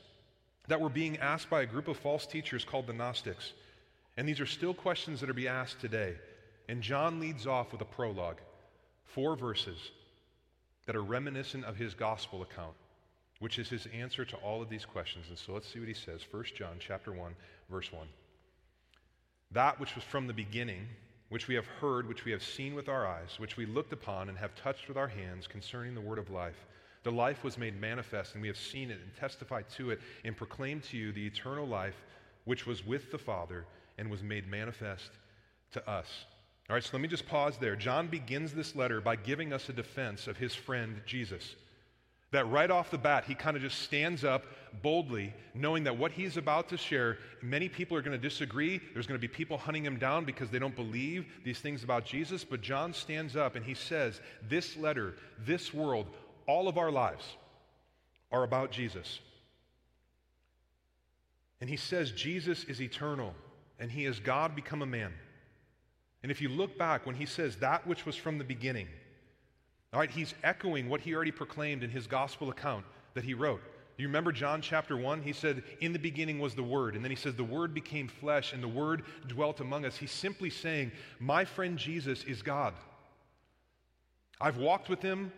that 0.69 0.81
were 0.81 0.89
being 0.89 1.19
asked 1.19 1.51
by 1.51 1.63
a 1.63 1.67
group 1.67 1.89
of 1.89 1.99
false 1.99 2.27
teachers 2.27 2.65
called 2.65 2.87
the 2.87 2.93
Gnostics. 2.93 3.53
And 4.17 4.27
these 4.29 4.41
are 4.41 4.47
still 4.47 4.73
questions 4.73 5.21
that 5.21 5.29
are 5.29 5.35
being 5.35 5.49
asked 5.49 5.81
today. 5.81 6.15
And 6.69 6.81
John 6.83 7.21
leads 7.21 7.47
off 7.47 7.73
with 7.73 7.81
a 7.81 7.87
prologue, 7.87 8.41
four 9.05 9.37
verses 9.37 9.91
that 10.87 10.97
are 10.97 11.03
reminiscent 11.03 11.65
of 11.65 11.77
his 11.77 11.95
gospel 11.95 12.43
account, 12.43 12.75
which 13.41 13.59
is 13.59 13.69
his 13.69 13.87
answer 13.93 14.25
to 14.25 14.37
all 14.37 14.63
of 14.63 14.69
these 14.69 14.85
questions. 14.85 15.27
And 15.29 15.37
so 15.39 15.53
let's 15.53 15.71
see 15.71 15.81
what 15.81 15.89
he 15.89 15.95
says. 15.95 16.21
1 16.31 16.45
John 16.57 16.77
chapter 16.79 17.13
1, 17.13 17.35
verse 17.71 17.93
1. 17.93 18.07
That 19.53 19.81
which 19.81 19.95
was 19.95 20.05
from 20.05 20.27
the 20.27 20.33
beginning, 20.33 20.87
which 21.29 21.49
we 21.49 21.55
have 21.55 21.67
heard, 21.67 22.09
which 22.09 22.25
we 22.25 22.33
have 22.33 22.43
seen 22.43 22.75
with 22.75 22.89
our 22.89 23.07
eyes, 23.07 23.39
which 23.39 23.57
we 23.57 23.67
looked 23.67 23.93
upon 23.93 24.29
and 24.29 24.39
have 24.39 24.55
touched 24.55 24.89
with 24.89 24.97
our 24.97 25.09
hands 25.09 25.47
concerning 25.47 25.95
the 25.95 26.01
word 26.01 26.19
of 26.19 26.31
life. 26.31 26.67
The 27.03 27.13
life 27.13 27.43
was 27.43 27.57
made 27.57 27.81
manifest, 27.81 28.35
and 28.35 28.43
we 28.43 28.49
have 28.49 28.57
seen 28.57 28.91
it 28.91 29.01
and 29.03 29.17
testified 29.17 29.69
to 29.77 29.91
it 29.91 30.01
and 30.25 30.37
proclaimed 30.37 30.85
to 30.85 30.97
you 30.97 31.13
the 31.13 31.27
eternal 31.27 31.67
life 31.67 31.97
which 32.45 32.67
was 32.67 32.87
with 32.87 33.11
the 33.11 33.19
Father 33.19 33.65
and 33.99 34.11
was 34.11 34.23
made 34.23 34.49
manifest 34.49 35.11
to 35.73 35.89
us. 35.89 36.25
All 36.69 36.75
right, 36.75 36.85
so 36.85 36.91
let 36.93 37.03
me 37.03 37.09
just 37.09 37.27
pause 37.27 37.57
there. 37.59 37.75
John 37.75 38.07
begins 38.07 38.53
this 38.53 38.77
letter 38.77 39.01
by 39.01 39.17
giving 39.17 39.53
us 39.53 39.69
a 39.69 39.73
defense 39.73 40.27
of 40.27 40.37
his 40.37 40.55
friend 40.55 41.01
Jesus. 41.07 41.57
That 42.33 42.49
right 42.49 42.71
off 42.71 42.91
the 42.91 42.99
bat, 42.99 43.25
he 43.27 43.35
kind 43.35 43.57
of 43.57 43.63
just 43.63 43.81
stands 43.81 44.25
up 44.25 44.45
boldly, 44.83 45.35
knowing 45.53 45.85
that 45.85 45.97
what 45.97 46.13
he's 46.13 46.37
about 46.37 46.69
to 46.69 46.77
share, 46.77 47.19
many 47.43 47.69
people 47.69 47.97
are 47.97 48.03
going 48.03 48.19
to 48.19 48.29
disagree. 48.29 48.81
There's 48.95 49.07
going 49.07 49.21
to 49.21 49.27
be 49.27 49.33
people 49.33 49.59
hunting 49.59 49.85
him 49.85 49.99
down 49.99 50.25
because 50.25 50.49
they 50.49 50.61
don't 50.61 50.77
believe 50.77 51.27
these 51.45 51.59
things 51.59 51.83
about 51.83 52.05
Jesus. 52.05 52.45
But 52.45 52.61
John 52.61 52.95
stands 52.95 53.35
up 53.35 53.57
and 53.57 53.65
he 53.65 53.75
says, 53.75 54.21
This 54.49 54.77
letter, 54.77 55.15
this 55.45 55.75
world, 55.75 56.07
all 56.47 56.69
of 56.69 56.79
our 56.79 56.93
lives 56.93 57.25
are 58.31 58.45
about 58.45 58.71
Jesus. 58.71 59.19
And 61.61 61.69
he 61.69 61.77
says, 61.77 62.13
Jesus 62.13 62.65
is 62.65 62.81
eternal 62.81 63.35
and 63.79 63.91
he 63.91 64.05
is 64.05 64.21
God 64.21 64.55
become 64.55 64.83
a 64.83 64.87
man. 64.87 65.13
And 66.23 66.31
if 66.31 66.41
you 66.41 66.49
look 66.49 66.79
back 66.79 67.07
when 67.07 67.17
he 67.17 67.27
says 67.27 67.57
that 67.57 67.87
which 67.87 68.05
was 68.05 68.15
from 68.15 68.39
the 68.39 68.45
beginning, 68.45 68.89
all 69.93 69.99
right, 69.99 70.11
he's 70.11 70.35
echoing 70.45 70.89
what 70.89 71.01
he 71.01 71.15
already 71.15 71.33
proclaimed 71.33 71.83
in 71.83 71.91
his 71.91 72.07
gospel 72.07 72.51
account 72.51 72.85
that 73.15 73.25
he 73.25 73.35
wrote. 73.35 73.61
Do 73.97 74.03
you 74.03 74.09
remember 74.09 74.31
John 74.31 74.63
chapter 74.63 74.97
1? 74.97 75.23
He 75.23 75.33
said, 75.33 75.65
In 75.81 75.93
the 75.93 75.99
beginning 75.99 76.39
was 76.39 76.55
the 76.55 76.63
Word. 76.63 76.95
And 76.95 77.05
then 77.05 77.11
he 77.11 77.17
says, 77.17 77.35
The 77.35 77.45
Word 77.45 77.75
became 77.75 78.07
flesh 78.07 78.53
and 78.53 78.63
the 78.63 78.69
Word 78.69 79.03
dwelt 79.27 79.61
among 79.61 79.85
us. 79.85 79.97
He's 79.97 80.13
simply 80.13 80.49
saying, 80.49 80.93
My 81.19 81.45
friend 81.45 81.77
Jesus 81.77 82.23
is 82.25 82.41
God. 82.41 82.73
I've 84.41 84.59
walked 84.59 84.89
with 84.89 85.03
him. 85.03 85.33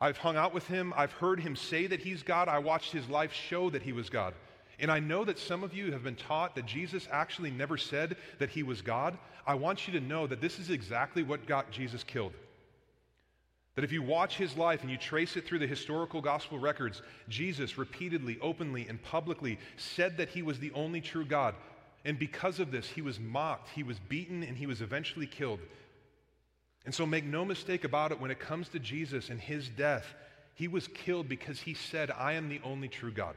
I've 0.00 0.18
hung 0.18 0.36
out 0.36 0.54
with 0.54 0.66
him. 0.66 0.94
I've 0.96 1.12
heard 1.12 1.40
him 1.40 1.56
say 1.56 1.86
that 1.88 2.00
he's 2.00 2.22
God. 2.22 2.48
I 2.48 2.58
watched 2.58 2.92
his 2.92 3.08
life 3.08 3.32
show 3.32 3.70
that 3.70 3.82
he 3.82 3.92
was 3.92 4.08
God. 4.08 4.34
And 4.78 4.90
I 4.90 5.00
know 5.00 5.24
that 5.24 5.38
some 5.38 5.64
of 5.64 5.74
you 5.74 5.90
have 5.92 6.04
been 6.04 6.16
taught 6.16 6.54
that 6.54 6.66
Jesus 6.66 7.08
actually 7.10 7.50
never 7.50 7.76
said 7.76 8.16
that 8.38 8.50
he 8.50 8.62
was 8.62 8.82
God. 8.82 9.18
I 9.46 9.54
want 9.54 9.88
you 9.88 9.98
to 9.98 10.06
know 10.06 10.26
that 10.26 10.40
this 10.40 10.58
is 10.58 10.70
exactly 10.70 11.22
what 11.22 11.46
got 11.46 11.70
Jesus 11.70 12.04
killed. 12.04 12.32
That 13.76 13.84
if 13.84 13.92
you 13.92 14.02
watch 14.02 14.36
his 14.36 14.56
life 14.56 14.82
and 14.82 14.90
you 14.90 14.96
trace 14.96 15.36
it 15.36 15.46
through 15.46 15.60
the 15.60 15.66
historical 15.66 16.20
gospel 16.20 16.58
records, 16.58 17.02
Jesus 17.28 17.78
repeatedly, 17.78 18.38
openly, 18.40 18.88
and 18.88 19.00
publicly 19.02 19.58
said 19.76 20.16
that 20.16 20.30
he 20.30 20.42
was 20.42 20.58
the 20.58 20.72
only 20.72 21.00
true 21.00 21.26
God. 21.26 21.54
And 22.04 22.18
because 22.18 22.58
of 22.58 22.70
this, 22.70 22.88
he 22.88 23.02
was 23.02 23.20
mocked, 23.20 23.68
he 23.70 23.82
was 23.82 23.98
beaten, 23.98 24.42
and 24.42 24.56
he 24.56 24.66
was 24.66 24.80
eventually 24.80 25.26
killed. 25.26 25.60
And 26.86 26.94
so 26.94 27.04
make 27.04 27.24
no 27.24 27.44
mistake 27.44 27.84
about 27.84 28.12
it 28.12 28.20
when 28.20 28.30
it 28.30 28.38
comes 28.38 28.68
to 28.70 28.78
Jesus 28.78 29.28
and 29.28 29.40
his 29.40 29.68
death, 29.68 30.06
he 30.54 30.68
was 30.68 30.88
killed 30.88 31.28
because 31.28 31.60
he 31.60 31.74
said, 31.74 32.10
I 32.10 32.32
am 32.32 32.48
the 32.48 32.60
only 32.64 32.88
true 32.88 33.10
God. 33.10 33.34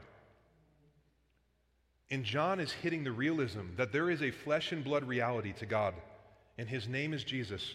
And 2.10 2.24
John 2.24 2.60
is 2.60 2.72
hitting 2.72 3.04
the 3.04 3.12
realism 3.12 3.74
that 3.76 3.92
there 3.92 4.08
is 4.08 4.22
a 4.22 4.30
flesh 4.30 4.72
and 4.72 4.82
blood 4.82 5.04
reality 5.04 5.52
to 5.54 5.66
God, 5.66 5.94
and 6.56 6.68
his 6.68 6.88
name 6.88 7.12
is 7.12 7.24
Jesus. 7.24 7.74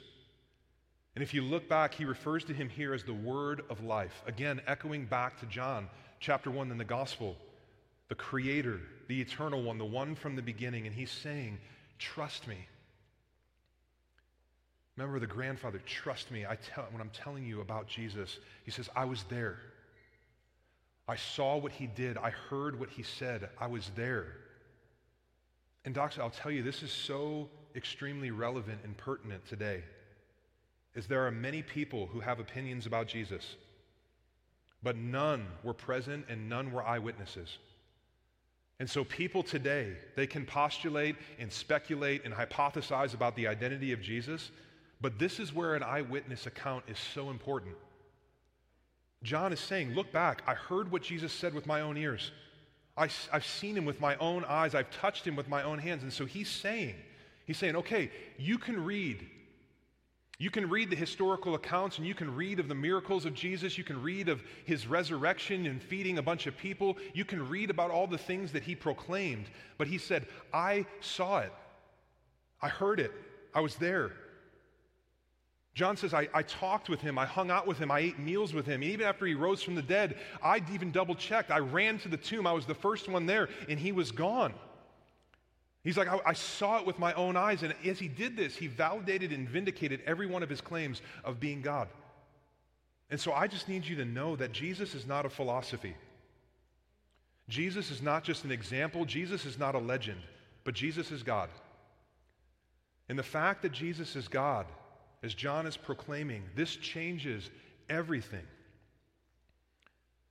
And 1.16 1.24
if 1.24 1.34
you 1.34 1.42
look 1.42 1.70
back, 1.70 1.94
he 1.94 2.04
refers 2.04 2.44
to 2.46 2.54
him 2.54 2.68
here 2.68 2.94
as 2.94 3.04
the 3.04 3.14
word 3.14 3.64
of 3.70 3.84
life. 3.84 4.22
Again, 4.28 4.62
echoing 4.68 5.06
back 5.06 5.40
to 5.40 5.46
John 5.46 5.88
chapter 6.20 6.52
1 6.52 6.72
in 6.72 6.78
the 6.78 6.84
gospel, 6.84 7.38
the 8.10 8.16
creator, 8.16 8.82
the 9.08 9.22
eternal 9.22 9.64
one, 9.64 9.78
the 9.78 9.86
one 9.86 10.16
from 10.16 10.36
the 10.36 10.42
beginning. 10.42 10.86
And 10.86 10.96
he's 10.96 11.12
saying, 11.12 11.58
Trust 11.98 12.48
me. 12.48 12.58
Remember 14.98 15.20
the 15.20 15.28
grandfather, 15.28 15.82
trust 15.86 16.32
me. 16.32 16.46
I 16.46 16.56
tell, 16.56 16.86
when 16.92 17.02
I'm 17.02 17.10
telling 17.10 17.46
you 17.46 17.62
about 17.62 17.88
Jesus, 17.88 18.40
he 18.64 18.72
says, 18.72 18.90
I 18.96 19.06
was 19.06 19.24
there. 19.30 19.60
I 21.08 21.16
saw 21.16 21.58
what 21.58 21.72
he 21.72 21.88
did. 21.88 22.18
I 22.18 22.32
heard 22.32 22.80
what 22.80 22.90
he 22.90 23.04
said. 23.04 23.50
I 23.60 23.68
was 23.68 23.92
there. 23.96 24.28
And, 25.86 25.94
Doxa, 25.94 26.20
I'll 26.20 26.30
tell 26.30 26.52
you, 26.52 26.64
this 26.64 26.82
is 26.82 26.92
so 26.92 27.50
extremely 27.76 28.32
relevant 28.32 28.80
and 28.84 28.98
pertinent 28.98 29.46
today 29.48 29.84
is 30.96 31.08
there 31.08 31.26
are 31.26 31.32
many 31.32 31.62
people 31.62 32.08
who 32.08 32.20
have 32.20 32.40
opinions 32.40 32.86
about 32.86 33.08
Jesus, 33.08 33.56
but 34.82 34.96
none 34.96 35.46
were 35.64 35.74
present 35.74 36.26
and 36.30 36.50
none 36.50 36.72
were 36.72 36.84
eyewitnesses. 36.84 37.58
And 38.80 38.90
so 38.90 39.04
people 39.04 39.44
today, 39.44 39.94
they 40.16 40.28
can 40.28 40.46
postulate 40.46 41.16
and 41.40 41.52
speculate 41.52 42.26
and 42.26 42.34
hypothesize 42.34 43.14
about 43.14 43.36
the 43.36 43.48
identity 43.48 43.92
of 43.94 44.02
Jesus, 44.02 44.52
but 45.02 45.18
this 45.18 45.40
is 45.40 45.54
where 45.54 45.76
an 45.76 45.84
eyewitness 45.84 46.46
account 46.46 46.84
is 46.88 46.98
so 46.98 47.30
important. 47.30 47.76
John 49.24 49.54
is 49.54 49.60
saying, 49.60 49.94
Look 49.94 50.12
back, 50.12 50.44
I 50.46 50.54
heard 50.54 50.92
what 50.92 51.02
Jesus 51.02 51.34
said 51.34 51.54
with 51.54 51.66
my 51.66 51.82
own 51.82 51.98
ears. 51.98 52.32
I, 52.98 53.10
have 53.32 53.46
seen 53.46 53.76
him 53.76 53.84
with 53.84 54.00
my 54.00 54.16
own 54.18 54.46
eyes. 54.46 54.74
I've 54.74 54.90
touched 54.92 55.28
him 55.28 55.36
with 55.36 55.50
my 55.50 55.64
own 55.64 55.80
hands. 55.80 56.04
And 56.04 56.14
so 56.14 56.26
he's 56.26 56.50
saying, 56.50 56.96
He's 57.46 57.58
saying, 57.58 57.76
okay, 57.76 58.12
you 58.38 58.58
can 58.58 58.84
read 58.84 59.26
you 60.38 60.52
can 60.52 60.70
read 60.70 60.90
the 60.90 60.96
historical 60.96 61.56
accounts 61.56 61.98
and 61.98 62.06
you 62.06 62.14
can 62.14 62.34
read 62.36 62.60
of 62.60 62.68
the 62.68 62.76
miracles 62.76 63.26
of 63.26 63.34
Jesus. 63.34 63.78
You 63.78 63.86
can 63.86 64.02
read 64.02 64.28
of 64.28 64.44
his 64.66 64.86
resurrection 64.86 65.66
and 65.66 65.82
feeding 65.82 66.18
a 66.18 66.22
bunch 66.22 66.46
of 66.46 66.58
people. 66.58 66.98
You 67.14 67.24
can 67.24 67.48
read 67.48 67.70
about 67.70 67.90
all 67.90 68.06
the 68.06 68.18
things 68.18 68.52
that 68.52 68.64
he 68.64 68.76
proclaimed. 68.76 69.46
But 69.78 69.88
he 69.88 69.98
said, 69.98 70.28
I 70.54 70.86
saw 71.00 71.40
it. 71.40 71.54
I 72.62 72.68
heard 72.68 73.00
it. 73.00 73.14
I 73.54 73.62
was 73.62 73.76
there. 73.76 74.12
John 75.74 75.98
says, 75.98 76.14
I, 76.14 76.28
I, 76.34 76.42
talked 76.44 76.88
with 76.88 77.02
him, 77.02 77.18
I 77.20 77.26
hung 77.26 77.52
out 77.52 77.68
with 77.68 77.78
him, 77.78 77.92
I 77.92 78.00
ate 78.00 78.18
meals 78.18 78.54
with 78.54 78.66
him. 78.66 78.82
Even 78.82 79.06
after 79.06 79.26
he 79.26 79.34
rose 79.34 79.62
from 79.62 79.76
the 79.76 79.82
dead, 79.82 80.18
I 80.42 80.62
even 80.74 80.90
double 80.90 81.16
checked. 81.16 81.52
I 81.52 81.60
ran 81.60 82.00
to 82.00 82.08
the 82.08 82.16
tomb, 82.16 82.48
I 82.48 82.54
was 82.54 82.66
the 82.66 82.74
first 82.74 83.10
one 83.10 83.26
there, 83.26 83.50
and 83.68 83.78
he 83.78 83.92
was 83.92 84.12
gone. 84.12 84.54
He's 85.86 85.98
like, 85.98 86.08
I, 86.08 86.20
I, 86.26 86.34
saw 86.34 86.80
it 86.80 86.86
with 86.88 86.98
my 86.98 87.14
own 87.14 87.38
eyes. 87.38 87.62
And 87.62 87.74
as 87.86 88.00
he 88.00 88.08
did 88.08 88.36
this, 88.36 88.56
he 88.56 88.66
validated 88.66 89.32
and 89.32 89.48
vindicated 89.48 90.02
every 90.08 90.26
one 90.26 90.42
of 90.42 90.50
his 90.50 90.60
claims 90.60 91.02
of 91.24 91.40
being 91.40 91.62
God. 91.62 91.88
And 93.12 93.20
so 93.20 93.32
I 93.32 93.46
just 93.46 93.70
need 93.70 93.86
you 93.86 93.96
to 93.98 94.06
know 94.06 94.36
that 94.36 94.52
Jesus 94.52 94.96
is 94.96 95.06
not 95.06 95.28
a 95.28 95.30
philosophy. 95.30 95.96
Jesus 97.48 97.92
is 97.92 98.02
not 98.02 98.24
just 98.24 98.46
an 98.46 98.52
example. 98.52 99.06
Jesus 99.06 99.46
is 99.46 99.60
not 99.60 99.76
a 99.76 99.80
legend, 99.80 100.22
but 100.64 100.74
Jesus 100.74 101.12
is 101.12 101.22
God. 101.22 101.50
And 103.08 103.20
the 103.20 103.24
fact 103.24 103.62
that 103.62 103.72
Jesus 103.72 104.16
is 104.16 104.28
God, 104.28 104.66
as 105.22 105.36
John 105.36 105.68
is 105.68 105.78
proclaiming, 105.78 106.42
this 106.56 106.76
changes 106.78 107.52
everything. 107.90 108.48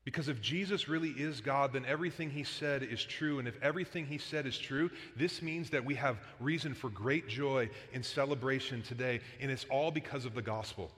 Because 0.04 0.28
if 0.28 0.40
Jesus 0.42 0.86
really 0.86 1.10
is 1.10 1.40
God, 1.40 1.72
then 1.72 1.86
everything 1.86 2.28
he 2.28 2.44
said 2.44 2.82
is 2.82 3.02
true. 3.02 3.38
And 3.38 3.48
if 3.48 3.60
everything 3.62 4.06
he 4.06 4.18
said 4.18 4.46
is 4.46 4.58
true, 4.58 4.90
this 5.16 5.40
means 5.40 5.70
that 5.70 5.84
we 5.84 5.94
have 5.94 6.18
reason 6.40 6.74
for 6.74 6.90
great 6.90 7.26
joy 7.26 7.70
and 7.94 8.04
celebration 8.04 8.82
today. 8.82 9.20
And 9.40 9.50
it's 9.50 9.64
all 9.70 9.90
because 9.90 10.26
of 10.26 10.34
the 10.34 10.42
gospel. 10.42 10.90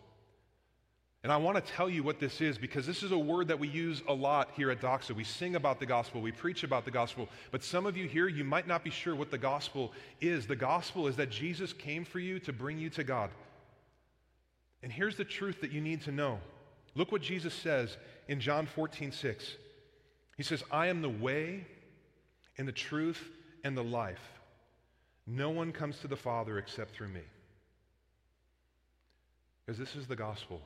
And 1.23 1.33
I 1.33 1.37
want 1.39 1.57
to 1.57 1.73
tell 1.73 1.89
you 1.89 2.03
what 2.03 2.21
this 2.21 2.41
is 2.41 2.59
because 2.59 2.87
this 2.87 3.03
is 3.03 3.11
a 3.11 3.19
word 3.19 3.49
that 3.49 3.59
we 3.59 3.69
use 3.69 4.03
a 4.07 4.13
lot 4.13 4.51
here 4.57 4.71
at 4.71 4.81
Doxa. 4.81 5.11
We 5.13 5.25
sing 5.25 5.57
about 5.57 5.81
the 5.81 5.87
gospel, 5.87 6.21
we 6.21 6.33
preach 6.33 6.63
about 6.63 6.85
the 6.85 6.91
gospel. 6.91 7.29
But 7.51 7.65
some 7.65 7.87
of 7.87 7.97
you 7.97 8.07
here, 8.07 8.29
you 8.29 8.45
might 8.45 8.69
not 8.69 8.85
be 8.85 8.91
sure 8.91 9.15
what 9.15 9.31
the 9.31 9.39
gospel 9.39 9.93
is. 10.21 10.47
The 10.47 10.57
gospel 10.57 11.09
is 11.09 11.17
that 11.17 11.31
Jesus 11.31 11.73
came 11.73 12.05
for 12.05 12.19
you 12.19 12.39
to 12.41 12.53
bring 12.53 12.79
you 12.79 12.91
to 12.91 13.03
God. 13.03 13.31
And 14.83 14.93
here's 14.93 15.17
the 15.17 15.25
truth 15.25 15.61
that 15.63 15.73
you 15.73 15.81
need 15.81 16.03
to 16.03 16.13
know. 16.13 16.39
Look 16.95 17.13
what 17.13 17.23
Jesus 17.23 17.55
says 17.55 17.97
in 18.29 18.41
John 18.41 18.67
14, 18.67 19.13
6. 19.13 19.57
He 20.37 20.43
says, 20.43 20.63
I 20.71 20.89
am 20.89 21.03
the 21.03 21.09
way 21.09 21.67
and 22.59 22.67
the 22.67 22.73
truth 22.73 23.23
and 23.65 23.77
the 23.77 23.85
life. 23.85 24.21
No 25.27 25.51
one 25.51 25.73
comes 25.73 25.99
to 26.01 26.09
the 26.09 26.17
Father 26.17 26.59
except 26.59 26.95
through 26.95 27.09
me. 27.09 27.23
Because 29.65 29.79
this 29.79 29.97
is 29.97 30.07
the 30.07 30.17
gospel. 30.17 30.61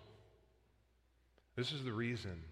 This 1.56 1.72
is 1.72 1.84
the 1.84 1.92
reason, 1.92 2.42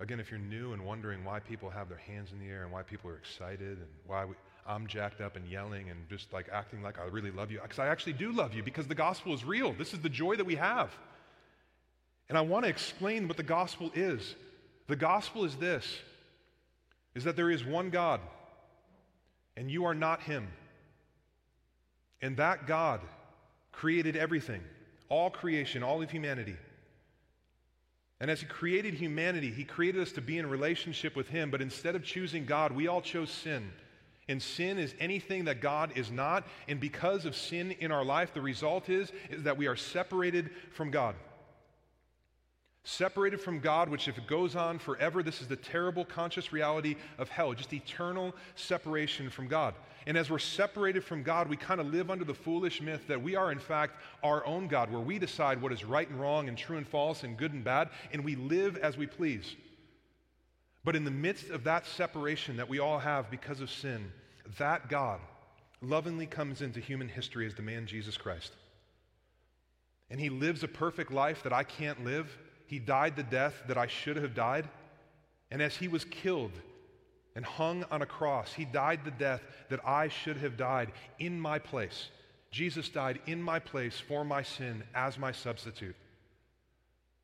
Again, 0.00 0.18
if 0.18 0.30
you're 0.30 0.40
new 0.40 0.72
and 0.72 0.84
wondering 0.84 1.24
why 1.24 1.38
people 1.38 1.70
have 1.70 1.88
their 1.88 1.98
hands 1.98 2.32
in 2.32 2.40
the 2.40 2.52
air 2.52 2.64
and 2.64 2.72
why 2.72 2.82
people 2.82 3.10
are 3.10 3.16
excited 3.16 3.78
and 3.78 3.88
why 4.06 4.24
we, 4.24 4.34
I'm 4.66 4.86
jacked 4.86 5.20
up 5.20 5.36
and 5.36 5.48
yelling 5.48 5.88
and 5.88 6.08
just 6.08 6.32
like 6.32 6.48
acting 6.52 6.82
like 6.82 6.98
I 6.98 7.04
really 7.04 7.30
love 7.30 7.50
you, 7.52 7.60
because 7.62 7.78
I 7.78 7.86
actually 7.86 8.14
do 8.14 8.32
love 8.32 8.54
you 8.54 8.62
because 8.62 8.88
the 8.88 8.94
gospel 8.94 9.32
is 9.34 9.44
real. 9.44 9.72
This 9.72 9.92
is 9.92 10.00
the 10.00 10.08
joy 10.08 10.36
that 10.36 10.44
we 10.44 10.56
have. 10.56 10.90
And 12.28 12.38
I 12.38 12.40
want 12.40 12.64
to 12.64 12.70
explain 12.70 13.28
what 13.28 13.36
the 13.36 13.42
gospel 13.42 13.90
is. 13.94 14.34
The 14.86 14.96
gospel 14.96 15.44
is 15.44 15.56
this 15.56 15.86
is 17.14 17.24
that 17.24 17.36
there 17.36 17.50
is 17.50 17.64
one 17.64 17.90
God 17.90 18.20
and 19.56 19.70
you 19.70 19.84
are 19.84 19.94
not 19.94 20.20
him. 20.20 20.48
And 22.20 22.36
that 22.38 22.66
God 22.66 23.00
created 23.70 24.16
everything, 24.16 24.62
all 25.08 25.30
creation, 25.30 25.82
all 25.82 26.02
of 26.02 26.10
humanity. 26.10 26.56
And 28.20 28.30
as 28.30 28.40
He 28.40 28.46
created 28.46 28.94
humanity, 28.94 29.50
He 29.50 29.64
created 29.64 30.00
us 30.00 30.12
to 30.12 30.22
be 30.22 30.38
in 30.38 30.48
relationship 30.48 31.16
with 31.16 31.28
Him. 31.28 31.50
But 31.50 31.60
instead 31.60 31.94
of 31.94 32.04
choosing 32.04 32.46
God, 32.46 32.72
we 32.72 32.88
all 32.88 33.02
chose 33.02 33.30
sin. 33.30 33.70
And 34.28 34.42
sin 34.42 34.78
is 34.78 34.94
anything 34.98 35.44
that 35.44 35.60
God 35.60 35.92
is 35.96 36.10
not. 36.10 36.46
And 36.66 36.80
because 36.80 37.26
of 37.26 37.36
sin 37.36 37.72
in 37.72 37.92
our 37.92 38.04
life, 38.04 38.32
the 38.32 38.40
result 38.40 38.88
is, 38.88 39.12
is 39.28 39.42
that 39.42 39.58
we 39.58 39.66
are 39.66 39.76
separated 39.76 40.50
from 40.72 40.90
God. 40.90 41.14
Separated 42.86 43.40
from 43.40 43.60
God, 43.60 43.88
which 43.88 44.08
if 44.08 44.18
it 44.18 44.26
goes 44.26 44.54
on 44.54 44.78
forever, 44.78 45.22
this 45.22 45.40
is 45.40 45.48
the 45.48 45.56
terrible 45.56 46.04
conscious 46.04 46.52
reality 46.52 46.96
of 47.16 47.30
hell, 47.30 47.54
just 47.54 47.72
eternal 47.72 48.34
separation 48.56 49.30
from 49.30 49.48
God. 49.48 49.74
And 50.06 50.18
as 50.18 50.30
we're 50.30 50.38
separated 50.38 51.02
from 51.02 51.22
God, 51.22 51.48
we 51.48 51.56
kind 51.56 51.80
of 51.80 51.86
live 51.86 52.10
under 52.10 52.26
the 52.26 52.34
foolish 52.34 52.82
myth 52.82 53.00
that 53.08 53.22
we 53.22 53.36
are, 53.36 53.50
in 53.50 53.58
fact, 53.58 53.96
our 54.22 54.44
own 54.44 54.68
God, 54.68 54.92
where 54.92 55.00
we 55.00 55.18
decide 55.18 55.62
what 55.62 55.72
is 55.72 55.82
right 55.82 56.06
and 56.06 56.20
wrong 56.20 56.46
and 56.48 56.58
true 56.58 56.76
and 56.76 56.86
false 56.86 57.22
and 57.24 57.38
good 57.38 57.54
and 57.54 57.64
bad, 57.64 57.88
and 58.12 58.22
we 58.22 58.36
live 58.36 58.76
as 58.76 58.98
we 58.98 59.06
please. 59.06 59.56
But 60.84 60.94
in 60.94 61.04
the 61.04 61.10
midst 61.10 61.48
of 61.48 61.64
that 61.64 61.86
separation 61.86 62.58
that 62.58 62.68
we 62.68 62.80
all 62.80 62.98
have 62.98 63.30
because 63.30 63.60
of 63.60 63.70
sin, 63.70 64.12
that 64.58 64.90
God 64.90 65.20
lovingly 65.80 66.26
comes 66.26 66.60
into 66.60 66.80
human 66.80 67.08
history 67.08 67.46
as 67.46 67.54
the 67.54 67.62
man 67.62 67.86
Jesus 67.86 68.18
Christ. 68.18 68.52
And 70.10 70.20
he 70.20 70.28
lives 70.28 70.62
a 70.62 70.68
perfect 70.68 71.10
life 71.10 71.42
that 71.44 71.52
I 71.54 71.62
can't 71.62 72.04
live 72.04 72.36
he 72.66 72.78
died 72.78 73.16
the 73.16 73.22
death 73.22 73.54
that 73.68 73.78
I 73.78 73.86
should 73.86 74.16
have 74.16 74.34
died. 74.34 74.68
And 75.50 75.62
as 75.62 75.76
he 75.76 75.88
was 75.88 76.04
killed 76.04 76.52
and 77.36 77.44
hung 77.44 77.84
on 77.90 78.02
a 78.02 78.06
cross, 78.06 78.52
he 78.52 78.64
died 78.64 79.00
the 79.04 79.10
death 79.10 79.42
that 79.68 79.86
I 79.86 80.08
should 80.08 80.36
have 80.38 80.56
died 80.56 80.92
in 81.18 81.40
my 81.40 81.58
place. 81.58 82.08
Jesus 82.50 82.88
died 82.88 83.20
in 83.26 83.42
my 83.42 83.58
place 83.58 84.00
for 84.00 84.24
my 84.24 84.42
sin 84.42 84.84
as 84.94 85.18
my 85.18 85.32
substitute. 85.32 85.96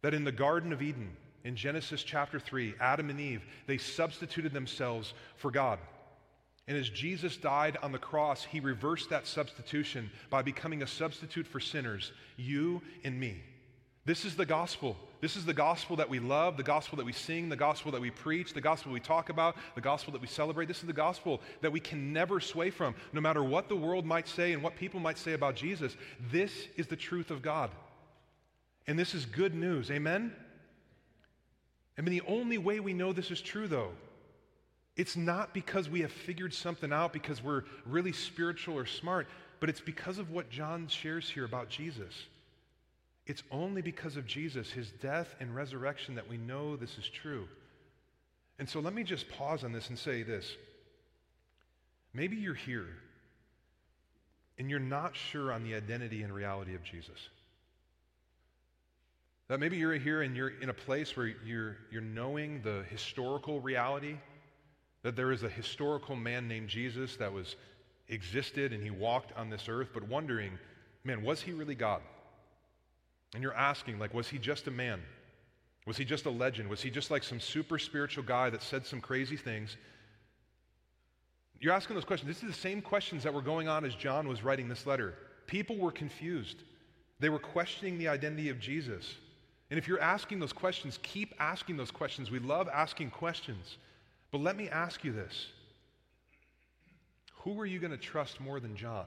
That 0.03 0.15
in 0.15 0.25
the 0.25 0.33
Garden 0.33 0.73
of 0.73 0.83
Eden, 0.83 1.17
in 1.45 1.57
Genesis 1.57 2.03
chapter 2.03 2.39
3, 2.39 2.75
Adam 2.81 3.11
and 3.11 3.21
Eve, 3.21 3.43
they 3.67 3.79
substituted 3.79 4.53
themselves 4.53 5.15
for 5.37 5.51
God. 5.51 5.79
And 6.69 6.77
as 6.77 6.89
Jesus 6.89 7.37
died 7.37 7.79
on 7.83 7.93
the 7.93 7.99
cross, 7.99 8.45
he 8.45 8.61
reversed 8.61 9.11
that 9.11 9.27
substitution 9.27 10.11
by 10.29 10.43
becoming 10.43 10.83
a 10.83 10.87
substitute 10.87 11.47
for 11.47 11.59
sinners, 11.59 12.13
you 12.37 12.83
and 13.03 13.19
me. 13.19 13.43
This 14.05 14.25
is 14.25 14.35
the 14.35 14.47
gospel. 14.47 14.97
This 15.21 15.37
is 15.37 15.45
the 15.45 15.53
gospel 15.53 15.97
that 15.97 16.09
we 16.09 16.19
love, 16.19 16.57
the 16.57 16.63
gospel 16.63 16.97
that 16.97 17.05
we 17.05 17.13
sing, 17.13 17.51
the 17.51 17.57
gospel 17.57 17.93
that 17.93 18.01
we 18.01 18.11
preach, 18.11 18.55
the 18.55 18.61
gospel 18.61 18.93
we 18.93 19.01
talk 19.01 19.29
about, 19.29 19.57
the 19.75 19.83
gospel 19.83 20.13
that 20.15 20.23
we 20.23 20.27
celebrate. 20.27 20.67
This 20.67 20.81
is 20.81 20.87
the 20.87 20.95
gospel 20.95 21.43
that 21.61 21.71
we 21.71 21.81
can 21.81 22.13
never 22.13 22.41
sway 22.41 22.71
from, 22.71 22.95
no 23.13 23.21
matter 23.21 23.45
what 23.45 23.69
the 23.69 23.77
world 23.77 24.07
might 24.07 24.27
say 24.27 24.53
and 24.53 24.63
what 24.63 24.77
people 24.77 25.01
might 25.01 25.19
say 25.19 25.35
about 25.35 25.57
Jesus. 25.57 25.95
This 26.33 26.53
is 26.77 26.87
the 26.87 26.97
truth 26.97 27.31
of 27.31 27.43
God. 27.43 27.71
And 28.87 28.99
this 28.99 29.15
is 29.15 29.27
good 29.27 29.55
news. 29.55 29.91
Amen? 29.91 30.33
I 31.99 32.01
mean, 32.01 32.13
the 32.13 32.27
only 32.27 32.57
way 32.57 32.81
we 32.81 32.95
know 32.95 33.13
this 33.13 33.31
is 33.31 33.43
true, 33.43 33.69
though, 33.69 33.91
it's 34.97 35.17
not 35.17 35.53
because 35.53 35.91
we 35.91 36.01
have 36.01 36.13
figured 36.13 36.55
something 36.55 36.93
out 36.93 37.13
because 37.13 37.45
we're 37.45 37.65
really 37.85 38.13
spiritual 38.13 38.79
or 38.79 38.87
smart, 38.87 39.29
but 39.61 39.69
it's 39.69 39.81
because 39.81 40.17
of 40.17 40.31
what 40.31 40.49
John 40.49 40.89
shares 40.89 41.29
here 41.29 41.45
about 41.45 41.69
Jesus. 41.69 42.15
It's 43.27 43.43
only 43.51 43.83
because 43.83 44.17
of 44.17 44.27
Jesus, 44.27 44.71
his 44.71 44.91
death 44.91 45.35
and 45.41 45.55
resurrection, 45.55 46.15
that 46.17 46.29
we 46.29 46.37
know 46.37 46.77
this 46.77 46.99
is 46.99 47.09
true. 47.09 47.47
And 48.59 48.69
so 48.69 48.81
let 48.81 48.93
me 48.93 49.05
just 49.05 49.29
pause 49.31 49.65
on 49.65 49.73
this 49.73 49.89
and 49.89 49.99
say 49.99 50.23
this. 50.23 50.57
Maybe 52.13 52.37
you're 52.37 52.55
here 52.55 52.89
and 54.59 54.69
you're 54.69 54.79
not 54.79 55.17
sure 55.17 55.53
on 55.53 55.65
the 55.65 55.75
identity 55.75 56.23
and 56.23 56.35
reality 56.35 56.75
of 56.75 56.83
Jesus. 56.85 57.29
That 59.49 59.59
maybe 59.59 59.79
you're 59.79 59.95
here 59.95 60.23
and 60.23 60.37
you're 60.37 60.61
in 60.61 60.69
a 60.69 60.75
place 60.75 61.17
where 61.17 61.27
you're, 61.27 61.77
you're 61.91 62.03
knowing 62.03 62.61
the 62.63 62.85
historical 62.91 63.61
reality, 63.61 64.17
that 65.03 65.17
there 65.17 65.33
is 65.33 65.43
a 65.43 65.49
historical 65.49 66.15
man 66.15 66.47
named 66.47 66.69
Jesus 66.69 67.17
that 67.17 67.33
was 67.33 67.57
existed 68.09 68.73
and 68.73 68.83
he 68.83 68.91
walked 68.91 69.33
on 69.39 69.49
this 69.49 69.69
earth, 69.69 69.89
but 69.95 70.03
wondering, 70.07 70.59
man, 71.05 71.23
was 71.23 71.41
he 71.41 71.53
really 71.53 71.75
God? 71.75 72.03
And 73.35 73.43
you're 73.43 73.55
asking, 73.55 73.99
like, 73.99 74.13
was 74.13 74.29
he 74.29 74.39
just 74.39 74.67
a 74.67 74.71
man? 74.71 75.01
Was 75.87 75.97
he 75.97 76.05
just 76.05 76.27
a 76.27 76.31
legend? 76.31 76.69
Was 76.69 76.83
he 76.83 76.91
just 76.91 77.11
like 77.11 77.23
some 77.23 77.41
super 77.41 77.79
spiritual 77.79 78.25
guy 78.25 78.51
that 78.51 78.63
said 78.63 78.87
some 78.87 79.01
crazy 79.01 79.37
things? 79.37 79.77
You're 81.61 81.75
asking 81.75 81.95
those 81.95 82.05
questions. 82.05 82.29
This 82.29 82.43
is 82.43 82.55
the 82.55 82.61
same 82.61 82.81
questions 82.81 83.23
that 83.23 83.35
were 83.35 83.43
going 83.43 83.69
on 83.69 83.85
as 83.85 83.95
John 83.95 84.27
was 84.27 84.43
writing 84.43 84.69
this 84.69 84.87
letter. 84.87 85.15
People 85.47 85.77
were 85.77 85.93
confused, 85.93 86.63
they 87.19 87.29
were 87.29 87.39
questioning 87.39 87.99
the 87.99 88.09
identity 88.09 88.49
of 88.49 88.59
Jesus. 88.59 89.15
And 89.71 89.79
if 89.79 89.87
you're 89.87 90.01
asking 90.01 90.41
those 90.41 90.53
questions, 90.53 90.99
keep 91.03 91.33
asking 91.39 91.77
those 91.77 91.93
questions. 91.93 92.29
We 92.29 92.41
love 92.41 92.69
asking 92.69 93.11
questions. 93.11 93.77
But 94.33 94.41
let 94.41 94.57
me 94.57 94.69
ask 94.69 95.05
you 95.05 95.13
this 95.13 95.49
Who 97.43 97.61
are 97.61 97.67
you 97.67 97.79
going 97.79 97.93
to 97.93 97.97
trust 97.97 98.41
more 98.41 98.59
than 98.59 98.77
John? 98.77 99.07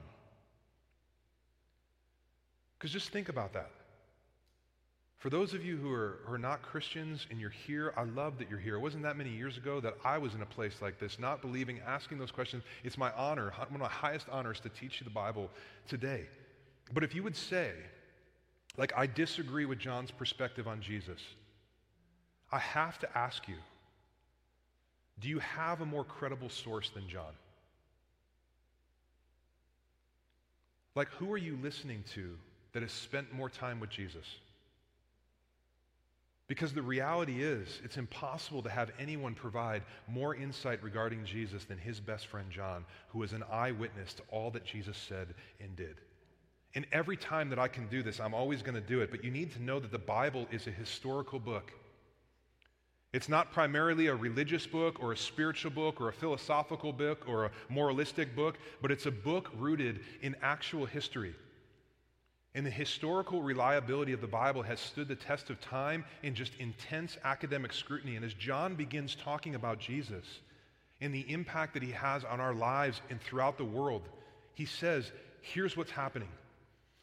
Because 2.78 2.92
just 2.92 3.10
think 3.10 3.30
about 3.30 3.54
that. 3.54 3.72
For 5.24 5.30
those 5.30 5.54
of 5.54 5.64
you 5.64 5.78
who 5.78 5.90
are, 5.90 6.20
who 6.26 6.34
are 6.34 6.38
not 6.38 6.62
Christians 6.62 7.28
and 7.32 7.40
you're 7.40 7.50
here, 7.50 7.94
I 7.96 8.04
love 8.04 8.38
that 8.40 8.50
you're 8.50 8.60
here. 8.60 8.76
It 8.76 8.82
wasn't 8.82 9.04
that 9.04 9.16
many 9.16 9.30
years 9.30 9.56
ago 9.56 9.80
that 9.80 9.94
I 10.04 10.18
was 10.18 10.36
in 10.36 10.42
a 10.42 10.46
place 10.46 10.82
like 10.82 11.00
this, 11.00 11.18
not 11.18 11.42
believing, 11.42 11.80
asking 11.88 12.18
those 12.18 12.30
questions. 12.30 12.62
It's 12.84 12.98
my 12.98 13.10
honor, 13.14 13.54
one 13.70 13.76
of 13.76 13.80
my 13.80 13.88
highest 13.88 14.28
honors 14.30 14.60
to 14.60 14.68
teach 14.68 15.00
you 15.00 15.06
the 15.06 15.14
Bible 15.14 15.50
today. 15.88 16.26
But 16.94 17.06
if 17.06 17.16
you 17.16 17.24
would 17.24 17.38
say, 17.38 17.72
like, 18.76 18.92
I 18.98 19.08
disagree 19.08 19.64
with 19.64 19.80
John's 19.80 20.12
perspective 20.12 20.68
on 20.68 20.82
Jesus, 20.82 21.22
I 22.52 22.60
have 22.60 23.00
to 23.00 23.18
ask 23.18 23.48
you, 23.48 23.56
do 25.22 25.30
you 25.30 25.40
have 25.40 25.80
a 25.80 25.86
more 25.86 26.04
credible 26.04 26.50
source 26.50 26.90
than 26.90 27.08
John? 27.08 27.32
Like, 30.96 31.08
who 31.12 31.32
are 31.32 31.38
you 31.38 31.58
listening 31.64 32.04
to 32.14 32.36
that 32.74 32.82
has 32.82 32.92
spent 32.92 33.34
more 33.34 33.50
time 33.50 33.80
with 33.80 33.90
Jesus? 33.90 34.26
Because 36.48 36.74
the 36.74 36.82
reality 36.82 37.42
is, 37.42 37.82
it's 37.84 37.98
impossible 37.98 38.62
to 38.64 38.70
have 38.70 38.92
anyone 39.00 39.34
provide 39.34 39.84
more 40.08 40.36
insight 40.36 40.84
regarding 40.84 41.24
Jesus 41.24 41.64
than 41.64 41.78
his 41.78 42.00
best 42.00 42.28
friend 42.28 42.52
John, 42.52 42.86
who 43.10 43.20
was 43.20 43.32
an 43.32 43.44
eyewitness 43.50 44.14
to 44.16 44.24
all 44.30 44.52
that 44.52 44.66
Jesus 44.66 44.98
said 44.98 45.34
and 45.62 45.76
did. 45.76 45.96
And 46.76 46.86
every 46.92 47.16
time 47.16 47.50
that 47.50 47.60
I 47.60 47.68
can 47.68 47.88
do 47.88 48.04
this, 48.04 48.20
I'm 48.20 48.34
always 48.34 48.62
going 48.62 48.76
to 48.76 48.82
do 48.82 49.02
it. 49.02 49.12
But 49.12 49.24
you 49.24 49.32
need 49.32 49.54
to 49.54 49.64
know 49.64 49.80
that 49.80 49.92
the 49.92 50.00
Bible 50.00 50.48
is 50.52 50.68
a 50.68 50.72
historical 50.72 51.40
book. 51.40 51.72
It's 53.14 53.30
not 53.30 53.52
primarily 53.52 54.08
a 54.08 54.16
religious 54.16 54.66
book 54.66 54.98
or 55.00 55.12
a 55.12 55.18
spiritual 55.18 55.70
book 55.70 56.02
or 56.02 56.10
a 56.10 56.14
philosophical 56.14 56.92
book 56.92 57.26
or 57.28 57.46
a 57.46 57.52
moralistic 57.70 58.36
book, 58.36 58.58
but 58.82 58.92
it's 58.92 59.06
a 59.06 59.12
book 59.12 59.52
rooted 59.60 60.00
in 60.22 60.36
actual 60.42 60.88
history. 60.88 61.36
And 62.56 62.66
the 62.66 62.72
historical 62.72 63.42
reliability 63.42 64.14
of 64.14 64.22
the 64.22 64.28
Bible 64.28 64.62
has 64.62 64.80
stood 64.80 65.08
the 65.08 65.16
test 65.16 65.50
of 65.50 65.60
time 65.60 66.06
in 66.22 66.36
just 66.36 66.54
intense 66.60 67.18
academic 67.24 67.74
scrutiny. 67.74 68.16
And 68.16 68.24
as 68.24 68.34
John 68.34 68.76
begins 68.76 69.16
talking 69.16 69.56
about 69.56 69.80
Jesus 69.80 70.26
and 71.02 71.14
the 71.14 71.32
impact 71.32 71.74
that 71.74 71.82
he 71.82 71.92
has 71.92 72.24
on 72.24 72.40
our 72.40 72.54
lives 72.54 73.02
and 73.10 73.20
throughout 73.20 73.58
the 73.58 73.66
world, 73.66 74.04
he 74.54 74.66
says, 74.66 75.12
Here's 75.42 75.76
what's 75.76 75.92
happening. 75.92 76.30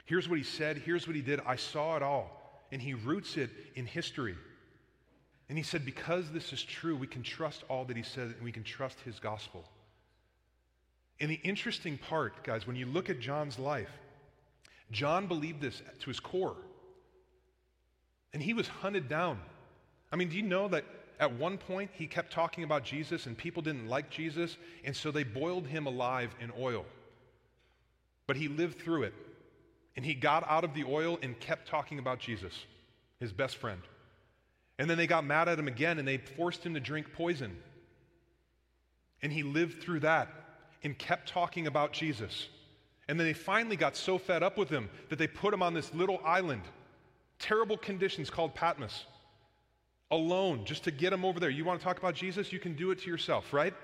Here's 0.07 0.29
what 0.29 0.39
he 0.39 0.45
said. 0.45 0.79
Here's 0.79 1.07
what 1.07 1.17
he 1.17 1.23
did. 1.23 1.41
I 1.45 1.57
saw 1.57 1.97
it 1.97 2.03
all. 2.03 2.65
And 2.73 2.81
he 2.81 2.95
roots 2.95 3.37
it 3.37 3.51
in 3.75 3.87
history. 3.87 4.37
And 5.49 5.59
he 5.59 5.65
said, 5.65 5.85
Because 5.85 6.31
this 6.31 6.53
is 6.53 6.63
true, 6.63 6.97
we 6.97 7.09
can 7.09 7.25
trust 7.25 7.65
all 7.69 7.85
that 7.87 7.97
he 7.97 8.05
said 8.05 8.29
and 8.29 8.43
we 8.43 8.53
can 8.53 8.63
trust 8.63 9.01
his 9.01 9.19
gospel. 9.19 9.65
And 11.19 11.29
the 11.29 11.41
interesting 11.43 11.99
part, 11.99 12.45
guys, 12.45 12.69
when 12.69 12.77
you 12.77 12.87
look 12.87 13.11
at 13.11 13.19
John's 13.21 13.59
life, 13.59 13.91
John 14.91 15.27
believed 15.27 15.61
this 15.61 15.83
to 16.01 16.07
his 16.07 16.21
core. 16.21 16.57
And 18.33 18.43
he 18.43 18.55
was 18.55 18.69
hunted 18.69 19.09
down. 19.09 19.39
I 20.13 20.17
mean, 20.17 20.29
do 20.29 20.37
you 20.37 20.43
know 20.43 20.69
that 20.69 20.85
at 21.19 21.33
one 21.33 21.59
point 21.59 21.91
he 21.93 22.07
kept 22.07 22.33
talking 22.33 22.65
about 22.65 22.85
Jesus 22.85 23.27
and 23.27 23.37
people 23.37 23.63
didn't 23.63 23.89
like 23.89 24.11
Jesus, 24.11 24.57
and 24.85 24.97
so 24.97 25.11
they 25.11 25.23
boiled 25.23 25.67
him 25.67 25.87
alive 25.87 26.35
in 26.41 26.51
oil. 26.59 26.85
But 28.27 28.37
he 28.37 28.49
lived 28.49 28.81
through 28.81 29.05
it. 29.05 29.15
And 29.97 30.05
he 30.05 30.15
got 30.15 30.49
out 30.49 30.65
of 30.65 30.73
the 30.73 30.85
oil 30.85 31.19
and 31.21 31.39
kept 31.41 31.69
talking 31.69 31.99
about 31.99 32.21
Jesus, 32.21 32.55
his 33.19 33.33
best 33.33 33.57
friend. 33.57 33.81
And 34.79 34.89
then 34.89 34.97
they 34.97 35.07
got 35.07 35.25
mad 35.25 35.49
at 35.49 35.59
him 35.59 35.69
again 35.69 35.99
and 35.99 36.09
they 36.09 36.17
forced 36.17 36.65
him 36.65 36.75
to 36.75 36.81
drink 36.81 37.13
poison. 37.13 37.57
And 39.21 39.33
he 39.33 39.43
lived 39.43 39.83
through 39.83 40.01
that 40.01 40.29
and 40.83 40.97
kept 40.97 41.29
talking 41.29 41.67
about 41.67 41.93
Jesus. 41.93 42.49
And 43.11 43.19
then 43.19 43.27
they 43.27 43.33
finally 43.33 43.75
got 43.75 43.97
so 43.97 44.19
fed 44.19 44.45
up 44.45 44.57
with 44.57 44.71
him 44.71 44.89
that 45.09 45.19
they 45.19 45.27
put 45.27 45.53
him 45.53 45.65
on 45.65 45.75
this 45.75 45.93
little 45.93 46.21
island, 46.25 46.63
terrible 47.41 47.77
conditions 47.77 48.31
called 48.31 48.55
Patmos, 48.55 49.05
alone, 50.13 50.65
just 50.65 50.85
to 50.85 50.93
get 50.93 51.13
him 51.13 51.25
over 51.25 51.41
there. 51.41 51.51
You 51.51 51.65
want 51.65 51.81
to 51.81 51.85
talk 51.85 51.99
about 51.99 52.15
Jesus? 52.15 52.53
You 52.53 52.61
can 52.61 52.77
do 52.77 52.93
it 52.93 53.01
to 53.01 53.11
yourself, 53.11 53.53
right? 53.53 53.75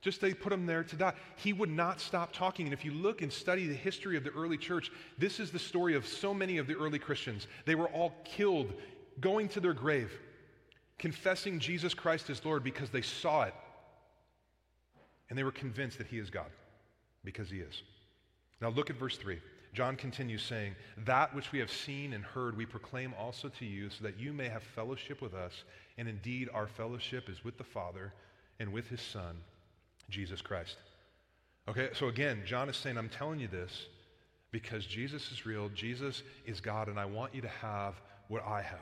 Just 0.00 0.20
they 0.20 0.34
put 0.34 0.52
him 0.52 0.66
there 0.66 0.82
to 0.82 0.96
die. 0.96 1.12
He 1.36 1.52
would 1.52 1.70
not 1.70 2.00
stop 2.00 2.32
talking. 2.32 2.66
And 2.66 2.72
if 2.72 2.84
you 2.84 2.90
look 2.90 3.22
and 3.22 3.32
study 3.32 3.68
the 3.68 3.74
history 3.74 4.16
of 4.16 4.24
the 4.24 4.32
early 4.32 4.58
church, 4.58 4.90
this 5.16 5.38
is 5.38 5.52
the 5.52 5.60
story 5.60 5.94
of 5.94 6.04
so 6.04 6.34
many 6.34 6.58
of 6.58 6.66
the 6.66 6.74
early 6.74 6.98
Christians. 6.98 7.46
They 7.66 7.76
were 7.76 7.88
all 7.90 8.16
killed, 8.24 8.72
going 9.20 9.48
to 9.50 9.60
their 9.60 9.74
grave, 9.74 10.10
confessing 10.98 11.60
Jesus 11.60 11.94
Christ 11.94 12.30
as 12.30 12.44
Lord 12.44 12.64
because 12.64 12.90
they 12.90 13.02
saw 13.02 13.44
it 13.44 13.54
and 15.30 15.38
they 15.38 15.44
were 15.44 15.52
convinced 15.52 15.98
that 15.98 16.08
he 16.08 16.18
is 16.18 16.30
God 16.30 16.50
because 17.22 17.48
he 17.48 17.58
is. 17.58 17.84
Now 18.60 18.70
look 18.70 18.90
at 18.90 18.96
verse 18.96 19.16
3. 19.16 19.38
John 19.74 19.96
continues 19.96 20.42
saying, 20.42 20.74
That 21.04 21.34
which 21.34 21.52
we 21.52 21.58
have 21.58 21.70
seen 21.70 22.14
and 22.14 22.24
heard, 22.24 22.56
we 22.56 22.64
proclaim 22.64 23.12
also 23.18 23.48
to 23.50 23.66
you, 23.66 23.90
so 23.90 24.04
that 24.04 24.18
you 24.18 24.32
may 24.32 24.48
have 24.48 24.62
fellowship 24.62 25.20
with 25.20 25.34
us. 25.34 25.64
And 25.98 26.08
indeed, 26.08 26.48
our 26.54 26.66
fellowship 26.66 27.28
is 27.28 27.44
with 27.44 27.58
the 27.58 27.64
Father 27.64 28.12
and 28.58 28.72
with 28.72 28.88
his 28.88 29.00
Son, 29.00 29.36
Jesus 30.08 30.40
Christ. 30.40 30.76
Okay, 31.68 31.90
so 31.92 32.08
again, 32.08 32.42
John 32.46 32.68
is 32.68 32.76
saying, 32.76 32.96
I'm 32.96 33.08
telling 33.08 33.40
you 33.40 33.48
this 33.48 33.86
because 34.50 34.86
Jesus 34.86 35.30
is 35.30 35.44
real, 35.44 35.68
Jesus 35.70 36.22
is 36.46 36.60
God, 36.60 36.88
and 36.88 36.98
I 36.98 37.04
want 37.04 37.34
you 37.34 37.42
to 37.42 37.48
have 37.48 38.00
what 38.28 38.42
I 38.46 38.62
have. 38.62 38.78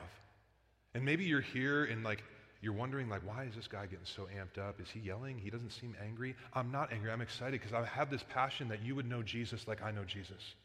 And 0.93 1.03
maybe 1.03 1.25
you're 1.25 1.41
here 1.41 1.83
and 1.83 2.03
like 2.03 2.23
you're 2.65 2.73
wondering, 2.73 3.07
like, 3.07 3.21
why 3.23 3.43
is 3.43 3.53
this 3.53 3.67
guy 3.67 3.85
getting 3.85 4.05
so 4.05 4.27
amped 4.35 4.59
up? 4.59 4.81
Is 4.81 4.89
he 4.89 4.99
yelling? 4.99 5.37
He 5.37 5.51
doesn't 5.51 5.69
seem 5.69 5.95
angry. 6.03 6.35
I'm 6.51 6.71
not 6.71 6.91
angry. 6.91 7.11
I'm 7.11 7.21
excited 7.21 7.61
because 7.61 7.73
I 7.73 7.85
have 7.85 8.09
this 8.09 8.23
passion 8.27 8.67
that 8.69 8.81
you 8.81 8.95
would 8.95 9.07
know 9.07 9.21
Jesus 9.21 9.67
like 9.67 9.83
I 9.83 9.91
know 9.91 10.03
Jesus. 10.03 10.55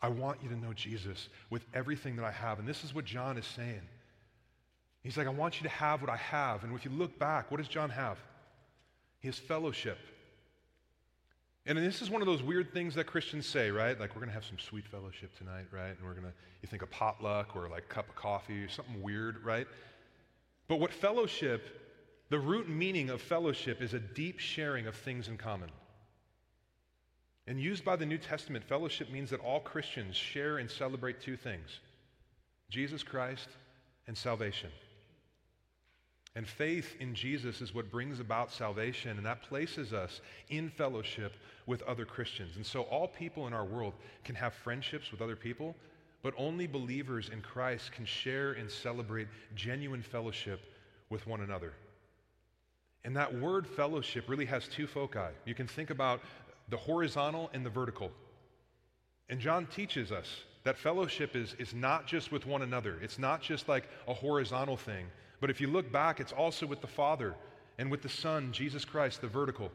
I 0.00 0.08
want 0.08 0.38
you 0.42 0.48
to 0.48 0.56
know 0.56 0.72
Jesus 0.72 1.28
with 1.50 1.66
everything 1.74 2.16
that 2.16 2.24
I 2.24 2.30
have. 2.30 2.58
And 2.58 2.66
this 2.66 2.82
is 2.82 2.94
what 2.94 3.04
John 3.04 3.36
is 3.36 3.44
saying. 3.44 3.82
He's 5.02 5.18
like, 5.18 5.26
I 5.26 5.30
want 5.30 5.60
you 5.60 5.68
to 5.68 5.74
have 5.74 6.00
what 6.00 6.08
I 6.08 6.16
have. 6.16 6.64
And 6.64 6.74
if 6.74 6.86
you 6.86 6.90
look 6.90 7.18
back, 7.18 7.50
what 7.50 7.58
does 7.58 7.68
John 7.68 7.90
have? 7.90 8.16
Has 9.22 9.38
fellowship. 9.38 9.98
And 11.66 11.76
this 11.76 12.00
is 12.00 12.08
one 12.08 12.22
of 12.22 12.26
those 12.26 12.42
weird 12.42 12.72
things 12.72 12.94
that 12.94 13.04
Christians 13.04 13.46
say, 13.46 13.70
right? 13.70 14.00
Like, 14.00 14.14
we're 14.14 14.20
going 14.20 14.30
to 14.30 14.34
have 14.34 14.46
some 14.46 14.58
sweet 14.58 14.86
fellowship 14.86 15.36
tonight, 15.36 15.66
right? 15.70 15.90
And 15.90 16.02
we're 16.02 16.14
going 16.14 16.24
to, 16.24 16.32
you 16.62 16.68
think 16.68 16.80
a 16.80 16.86
potluck 16.86 17.54
or 17.54 17.68
like 17.68 17.82
a 17.82 17.94
cup 17.94 18.08
of 18.08 18.16
coffee 18.16 18.64
or 18.64 18.70
something 18.70 19.02
weird, 19.02 19.44
right? 19.44 19.66
But 20.68 20.80
what 20.80 20.92
fellowship, 20.92 21.66
the 22.28 22.38
root 22.38 22.68
meaning 22.68 23.10
of 23.10 23.22
fellowship 23.22 23.80
is 23.80 23.94
a 23.94 23.98
deep 23.98 24.38
sharing 24.38 24.86
of 24.86 24.94
things 24.94 25.28
in 25.28 25.38
common. 25.38 25.70
And 27.46 27.58
used 27.58 27.84
by 27.84 27.96
the 27.96 28.04
New 28.04 28.18
Testament, 28.18 28.64
fellowship 28.64 29.10
means 29.10 29.30
that 29.30 29.40
all 29.40 29.60
Christians 29.60 30.14
share 30.14 30.58
and 30.58 30.70
celebrate 30.70 31.20
two 31.20 31.36
things 31.36 31.80
Jesus 32.70 33.02
Christ 33.02 33.48
and 34.06 34.16
salvation. 34.16 34.70
And 36.36 36.46
faith 36.46 36.94
in 37.00 37.14
Jesus 37.14 37.62
is 37.62 37.74
what 37.74 37.90
brings 37.90 38.20
about 38.20 38.52
salvation, 38.52 39.16
and 39.16 39.26
that 39.26 39.42
places 39.42 39.92
us 39.94 40.20
in 40.50 40.68
fellowship 40.68 41.32
with 41.66 41.82
other 41.82 42.04
Christians. 42.04 42.56
And 42.56 42.66
so, 42.66 42.82
all 42.82 43.08
people 43.08 43.46
in 43.46 43.54
our 43.54 43.64
world 43.64 43.94
can 44.24 44.34
have 44.34 44.52
friendships 44.54 45.10
with 45.10 45.22
other 45.22 45.34
people, 45.34 45.74
but 46.22 46.34
only 46.36 46.66
believers 46.66 47.30
in 47.32 47.40
Christ 47.40 47.92
can 47.92 48.04
share 48.04 48.52
and 48.52 48.70
celebrate 48.70 49.28
genuine 49.54 50.02
fellowship 50.02 50.60
with 51.10 51.26
one 51.26 51.40
another. 51.40 51.72
And 53.04 53.16
that 53.16 53.32
word 53.38 53.66
fellowship 53.66 54.28
really 54.28 54.44
has 54.46 54.68
two 54.68 54.86
foci. 54.86 55.32
You 55.44 55.54
can 55.54 55.66
think 55.66 55.90
about 55.90 56.20
the 56.68 56.76
horizontal 56.76 57.50
and 57.54 57.64
the 57.64 57.70
vertical. 57.70 58.10
And 59.28 59.40
John 59.40 59.66
teaches 59.66 60.10
us 60.12 60.42
that 60.64 60.76
fellowship 60.76 61.36
is, 61.36 61.54
is 61.58 61.74
not 61.74 62.06
just 62.06 62.32
with 62.32 62.46
one 62.46 62.62
another, 62.62 62.98
it's 63.00 63.18
not 63.18 63.40
just 63.40 63.68
like 63.68 63.88
a 64.06 64.14
horizontal 64.14 64.76
thing. 64.76 65.06
But 65.40 65.50
if 65.50 65.60
you 65.60 65.68
look 65.68 65.92
back, 65.92 66.18
it's 66.20 66.32
also 66.32 66.66
with 66.66 66.80
the 66.80 66.88
Father 66.88 67.34
and 67.78 67.90
with 67.90 68.02
the 68.02 68.08
Son, 68.08 68.50
Jesus 68.52 68.84
Christ, 68.84 69.20
the 69.20 69.28
vertical. 69.28 69.70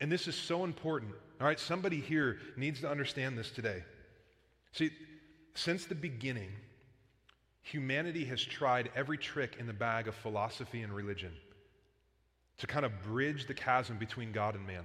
And 0.00 0.12
this 0.12 0.28
is 0.28 0.34
so 0.34 0.64
important. 0.64 1.12
All 1.40 1.46
right, 1.46 1.58
somebody 1.58 2.00
here 2.00 2.38
needs 2.56 2.80
to 2.82 2.90
understand 2.90 3.38
this 3.38 3.50
today. 3.50 3.82
See, 4.72 4.90
since 5.58 5.84
the 5.86 5.94
beginning, 5.94 6.50
humanity 7.62 8.24
has 8.26 8.42
tried 8.42 8.90
every 8.94 9.18
trick 9.18 9.56
in 9.58 9.66
the 9.66 9.72
bag 9.72 10.08
of 10.08 10.14
philosophy 10.14 10.82
and 10.82 10.94
religion 10.94 11.32
to 12.58 12.66
kind 12.66 12.86
of 12.86 13.02
bridge 13.02 13.46
the 13.46 13.54
chasm 13.54 13.96
between 13.98 14.32
God 14.32 14.54
and 14.54 14.66
man. 14.66 14.84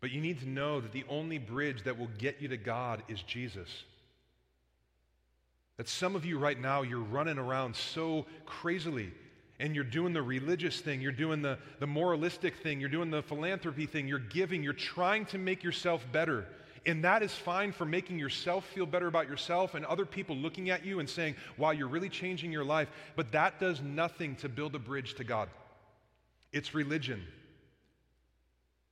But 0.00 0.10
you 0.10 0.20
need 0.20 0.40
to 0.40 0.48
know 0.48 0.80
that 0.80 0.92
the 0.92 1.04
only 1.08 1.38
bridge 1.38 1.84
that 1.84 1.98
will 1.98 2.10
get 2.18 2.40
you 2.40 2.48
to 2.48 2.56
God 2.56 3.02
is 3.08 3.22
Jesus. 3.22 3.84
That 5.78 5.88
some 5.88 6.14
of 6.14 6.24
you 6.24 6.38
right 6.38 6.60
now, 6.60 6.82
you're 6.82 7.00
running 7.00 7.38
around 7.38 7.76
so 7.76 8.26
crazily 8.44 9.12
and 9.58 9.74
you're 9.74 9.84
doing 9.84 10.12
the 10.12 10.22
religious 10.22 10.80
thing, 10.80 11.00
you're 11.00 11.12
doing 11.12 11.40
the, 11.40 11.58
the 11.80 11.86
moralistic 11.86 12.56
thing, 12.56 12.78
you're 12.78 12.90
doing 12.90 13.10
the 13.10 13.22
philanthropy 13.22 13.86
thing, 13.86 14.06
you're 14.06 14.18
giving, 14.18 14.62
you're 14.62 14.74
trying 14.74 15.24
to 15.26 15.38
make 15.38 15.64
yourself 15.64 16.04
better. 16.12 16.46
And 16.86 17.02
that 17.02 17.24
is 17.24 17.34
fine 17.34 17.72
for 17.72 17.84
making 17.84 18.18
yourself 18.18 18.64
feel 18.66 18.86
better 18.86 19.08
about 19.08 19.28
yourself 19.28 19.74
and 19.74 19.84
other 19.84 20.06
people 20.06 20.36
looking 20.36 20.70
at 20.70 20.84
you 20.84 21.00
and 21.00 21.10
saying, 21.10 21.34
wow, 21.58 21.72
you're 21.72 21.88
really 21.88 22.08
changing 22.08 22.52
your 22.52 22.64
life. 22.64 22.88
But 23.16 23.32
that 23.32 23.58
does 23.58 23.82
nothing 23.82 24.36
to 24.36 24.48
build 24.48 24.76
a 24.76 24.78
bridge 24.78 25.14
to 25.14 25.24
God. 25.24 25.48
It's 26.52 26.74
religion. 26.74 27.26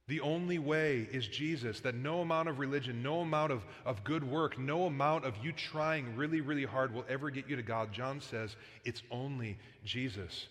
The 0.06 0.20
only 0.20 0.58
way 0.58 1.08
is 1.12 1.26
Jesus, 1.26 1.80
that 1.80 1.94
no 1.94 2.20
amount 2.20 2.48
of 2.48 2.58
religion, 2.58 3.02
no 3.02 3.20
amount 3.20 3.52
of, 3.52 3.64
of 3.86 4.04
good 4.04 4.24
work, 4.24 4.58
no 4.58 4.84
amount 4.86 5.24
of 5.24 5.34
you 5.42 5.52
trying 5.52 6.16
really, 6.16 6.42
really 6.42 6.64
hard 6.64 6.92
will 6.92 7.06
ever 7.08 7.30
get 7.30 7.48
you 7.48 7.56
to 7.56 7.62
God. 7.62 7.92
John 7.92 8.20
says 8.20 8.56
it's 8.84 9.02
only 9.10 9.56
Jesus. 9.84 10.48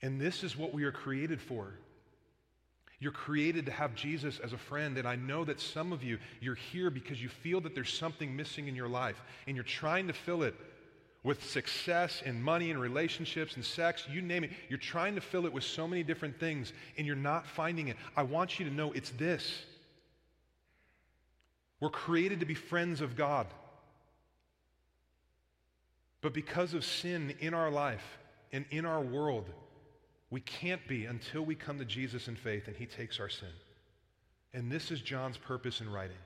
And 0.00 0.20
this 0.20 0.44
is 0.44 0.56
what 0.56 0.72
we 0.72 0.84
are 0.84 0.92
created 0.92 1.42
for. 1.42 1.74
You're 3.04 3.12
created 3.12 3.66
to 3.66 3.72
have 3.72 3.94
Jesus 3.94 4.40
as 4.42 4.54
a 4.54 4.56
friend. 4.56 4.96
And 4.96 5.06
I 5.06 5.14
know 5.14 5.44
that 5.44 5.60
some 5.60 5.92
of 5.92 6.02
you, 6.02 6.18
you're 6.40 6.54
here 6.54 6.88
because 6.88 7.22
you 7.22 7.28
feel 7.28 7.60
that 7.60 7.74
there's 7.74 7.92
something 7.92 8.34
missing 8.34 8.66
in 8.66 8.74
your 8.74 8.88
life 8.88 9.22
and 9.46 9.54
you're 9.54 9.62
trying 9.62 10.06
to 10.06 10.14
fill 10.14 10.42
it 10.42 10.54
with 11.22 11.44
success 11.44 12.22
and 12.24 12.42
money 12.42 12.70
and 12.70 12.80
relationships 12.80 13.56
and 13.56 13.64
sex, 13.64 14.06
you 14.10 14.22
name 14.22 14.42
it. 14.42 14.52
You're 14.70 14.78
trying 14.78 15.16
to 15.16 15.20
fill 15.20 15.44
it 15.44 15.52
with 15.52 15.64
so 15.64 15.86
many 15.86 16.02
different 16.02 16.40
things 16.40 16.72
and 16.96 17.06
you're 17.06 17.14
not 17.14 17.46
finding 17.46 17.88
it. 17.88 17.98
I 18.16 18.22
want 18.22 18.58
you 18.58 18.64
to 18.64 18.74
know 18.74 18.90
it's 18.92 19.10
this. 19.10 19.52
We're 21.80 21.90
created 21.90 22.40
to 22.40 22.46
be 22.46 22.54
friends 22.54 23.02
of 23.02 23.16
God. 23.16 23.48
But 26.22 26.32
because 26.32 26.72
of 26.72 26.86
sin 26.86 27.34
in 27.38 27.52
our 27.52 27.70
life 27.70 28.16
and 28.50 28.64
in 28.70 28.86
our 28.86 29.02
world, 29.02 29.50
we 30.34 30.40
can't 30.40 30.84
be 30.88 31.04
until 31.04 31.42
we 31.42 31.54
come 31.54 31.78
to 31.78 31.84
Jesus 31.84 32.26
in 32.26 32.34
faith 32.34 32.66
and 32.66 32.74
he 32.74 32.86
takes 32.86 33.20
our 33.20 33.28
sin. 33.28 33.52
And 34.52 34.68
this 34.68 34.90
is 34.90 35.00
John's 35.00 35.36
purpose 35.36 35.80
in 35.80 35.88
writing. 35.88 36.16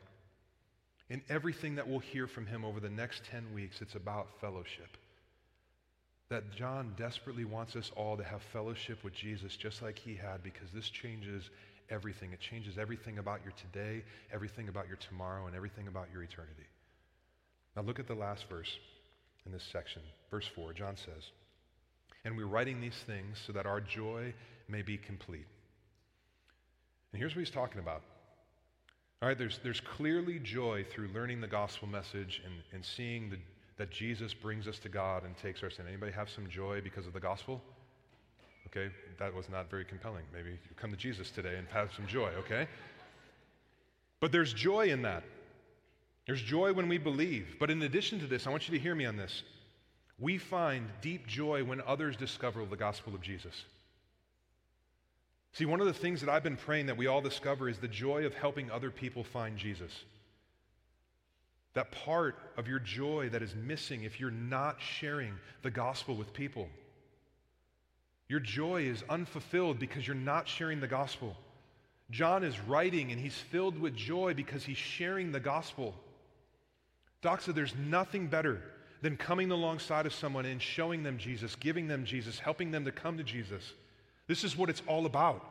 In 1.10 1.20
everything 1.28 1.74
that 1.74 1.86
we'll 1.86 1.98
hear 1.98 2.26
from 2.26 2.46
him 2.46 2.64
over 2.64 2.80
the 2.80 2.88
next 2.88 3.22
10 3.30 3.52
weeks, 3.52 3.82
it's 3.82 3.96
about 3.96 4.28
fellowship. 4.40 4.96
That 6.30 6.50
John 6.56 6.94
desperately 6.96 7.44
wants 7.44 7.76
us 7.76 7.92
all 7.96 8.16
to 8.16 8.24
have 8.24 8.40
fellowship 8.40 9.04
with 9.04 9.12
Jesus 9.12 9.56
just 9.56 9.82
like 9.82 9.98
he 9.98 10.14
had 10.14 10.42
because 10.42 10.70
this 10.72 10.88
changes 10.88 11.50
everything. 11.90 12.32
It 12.32 12.40
changes 12.40 12.78
everything 12.78 13.18
about 13.18 13.40
your 13.44 13.52
today, 13.52 14.02
everything 14.32 14.70
about 14.70 14.88
your 14.88 14.96
tomorrow, 14.96 15.48
and 15.48 15.54
everything 15.54 15.86
about 15.86 16.06
your 16.10 16.22
eternity. 16.22 16.66
Now 17.76 17.82
look 17.82 17.98
at 17.98 18.08
the 18.08 18.14
last 18.14 18.48
verse 18.48 18.78
in 19.44 19.52
this 19.52 19.68
section. 19.70 20.00
Verse 20.30 20.46
4, 20.46 20.72
John 20.72 20.96
says, 20.96 21.30
and 22.28 22.36
we're 22.36 22.44
writing 22.44 22.78
these 22.78 23.02
things 23.06 23.40
so 23.46 23.54
that 23.54 23.64
our 23.64 23.80
joy 23.80 24.34
may 24.68 24.82
be 24.82 24.98
complete. 24.98 25.46
And 27.10 27.18
here's 27.18 27.34
what 27.34 27.38
he's 27.38 27.50
talking 27.50 27.78
about. 27.80 28.02
All 29.22 29.28
right, 29.28 29.38
there's, 29.38 29.58
there's 29.64 29.80
clearly 29.80 30.38
joy 30.38 30.84
through 30.90 31.08
learning 31.14 31.40
the 31.40 31.46
gospel 31.46 31.88
message 31.88 32.42
and, 32.44 32.54
and 32.74 32.84
seeing 32.84 33.30
the, 33.30 33.38
that 33.78 33.90
Jesus 33.90 34.34
brings 34.34 34.68
us 34.68 34.78
to 34.80 34.90
God 34.90 35.24
and 35.24 35.34
takes 35.38 35.62
our 35.62 35.70
sin. 35.70 35.86
Anybody 35.88 36.12
have 36.12 36.28
some 36.28 36.46
joy 36.50 36.82
because 36.82 37.06
of 37.06 37.14
the 37.14 37.20
gospel? 37.20 37.62
Okay, 38.66 38.92
that 39.18 39.34
was 39.34 39.48
not 39.48 39.70
very 39.70 39.86
compelling. 39.86 40.24
Maybe 40.30 40.50
you 40.50 40.58
come 40.76 40.90
to 40.90 40.98
Jesus 40.98 41.30
today 41.30 41.56
and 41.56 41.66
have 41.68 41.94
some 41.94 42.06
joy, 42.06 42.28
okay? 42.40 42.68
But 44.20 44.32
there's 44.32 44.52
joy 44.52 44.90
in 44.90 45.00
that. 45.00 45.24
There's 46.26 46.42
joy 46.42 46.74
when 46.74 46.90
we 46.90 46.98
believe. 46.98 47.56
But 47.58 47.70
in 47.70 47.80
addition 47.80 48.20
to 48.20 48.26
this, 48.26 48.46
I 48.46 48.50
want 48.50 48.68
you 48.68 48.76
to 48.76 48.82
hear 48.82 48.94
me 48.94 49.06
on 49.06 49.16
this 49.16 49.44
we 50.18 50.38
find 50.38 50.88
deep 51.00 51.26
joy 51.26 51.62
when 51.62 51.80
others 51.86 52.16
discover 52.16 52.64
the 52.64 52.76
gospel 52.76 53.14
of 53.14 53.20
Jesus. 53.20 53.64
See, 55.52 55.64
one 55.64 55.80
of 55.80 55.86
the 55.86 55.92
things 55.92 56.20
that 56.20 56.30
I've 56.30 56.42
been 56.42 56.56
praying 56.56 56.86
that 56.86 56.96
we 56.96 57.06
all 57.06 57.20
discover 57.20 57.68
is 57.68 57.78
the 57.78 57.88
joy 57.88 58.26
of 58.26 58.34
helping 58.34 58.70
other 58.70 58.90
people 58.90 59.24
find 59.24 59.56
Jesus. 59.56 59.92
That 61.74 61.92
part 61.92 62.36
of 62.56 62.66
your 62.66 62.80
joy 62.80 63.28
that 63.30 63.42
is 63.42 63.54
missing 63.54 64.02
if 64.02 64.18
you're 64.18 64.30
not 64.30 64.76
sharing 64.80 65.34
the 65.62 65.70
gospel 65.70 66.16
with 66.16 66.32
people. 66.32 66.68
Your 68.28 68.40
joy 68.40 68.82
is 68.82 69.04
unfulfilled 69.08 69.78
because 69.78 70.06
you're 70.06 70.16
not 70.16 70.48
sharing 70.48 70.80
the 70.80 70.88
gospel. 70.88 71.36
John 72.10 72.42
is 72.42 72.58
writing 72.60 73.12
and 73.12 73.20
he's 73.20 73.36
filled 73.36 73.78
with 73.78 73.94
joy 73.94 74.34
because 74.34 74.64
he's 74.64 74.76
sharing 74.76 75.30
the 75.30 75.40
gospel. 75.40 75.94
Doxa, 77.22 77.54
there's 77.54 77.74
nothing 77.76 78.26
better 78.26 78.62
than 79.02 79.16
coming 79.16 79.50
alongside 79.50 80.06
of 80.06 80.12
someone 80.12 80.44
and 80.44 80.60
showing 80.60 81.02
them 81.02 81.18
Jesus, 81.18 81.54
giving 81.56 81.88
them 81.88 82.04
Jesus, 82.04 82.38
helping 82.38 82.70
them 82.70 82.84
to 82.84 82.92
come 82.92 83.16
to 83.18 83.24
Jesus. 83.24 83.72
This 84.26 84.44
is 84.44 84.56
what 84.56 84.70
it's 84.70 84.82
all 84.86 85.06
about. 85.06 85.44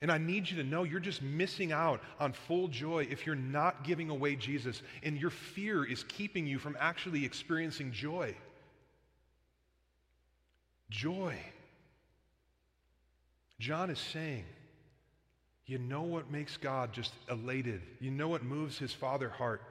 And 0.00 0.10
I 0.10 0.18
need 0.18 0.50
you 0.50 0.56
to 0.56 0.64
know 0.64 0.82
you're 0.82 1.00
just 1.00 1.22
missing 1.22 1.70
out 1.70 2.00
on 2.18 2.32
full 2.32 2.66
joy 2.68 3.06
if 3.10 3.24
you're 3.24 3.36
not 3.36 3.84
giving 3.84 4.10
away 4.10 4.34
Jesus, 4.34 4.82
and 5.02 5.16
your 5.16 5.30
fear 5.30 5.84
is 5.84 6.04
keeping 6.04 6.46
you 6.46 6.58
from 6.58 6.76
actually 6.80 7.24
experiencing 7.24 7.92
joy. 7.92 8.34
Joy. 10.90 11.36
John 13.60 13.90
is 13.90 14.00
saying, 14.00 14.44
you 15.66 15.78
know 15.78 16.02
what 16.02 16.30
makes 16.30 16.56
God 16.56 16.92
just 16.92 17.12
elated? 17.30 17.80
You 18.00 18.10
know 18.10 18.26
what 18.28 18.42
moves 18.42 18.78
his 18.78 18.92
father 18.92 19.28
heart? 19.28 19.62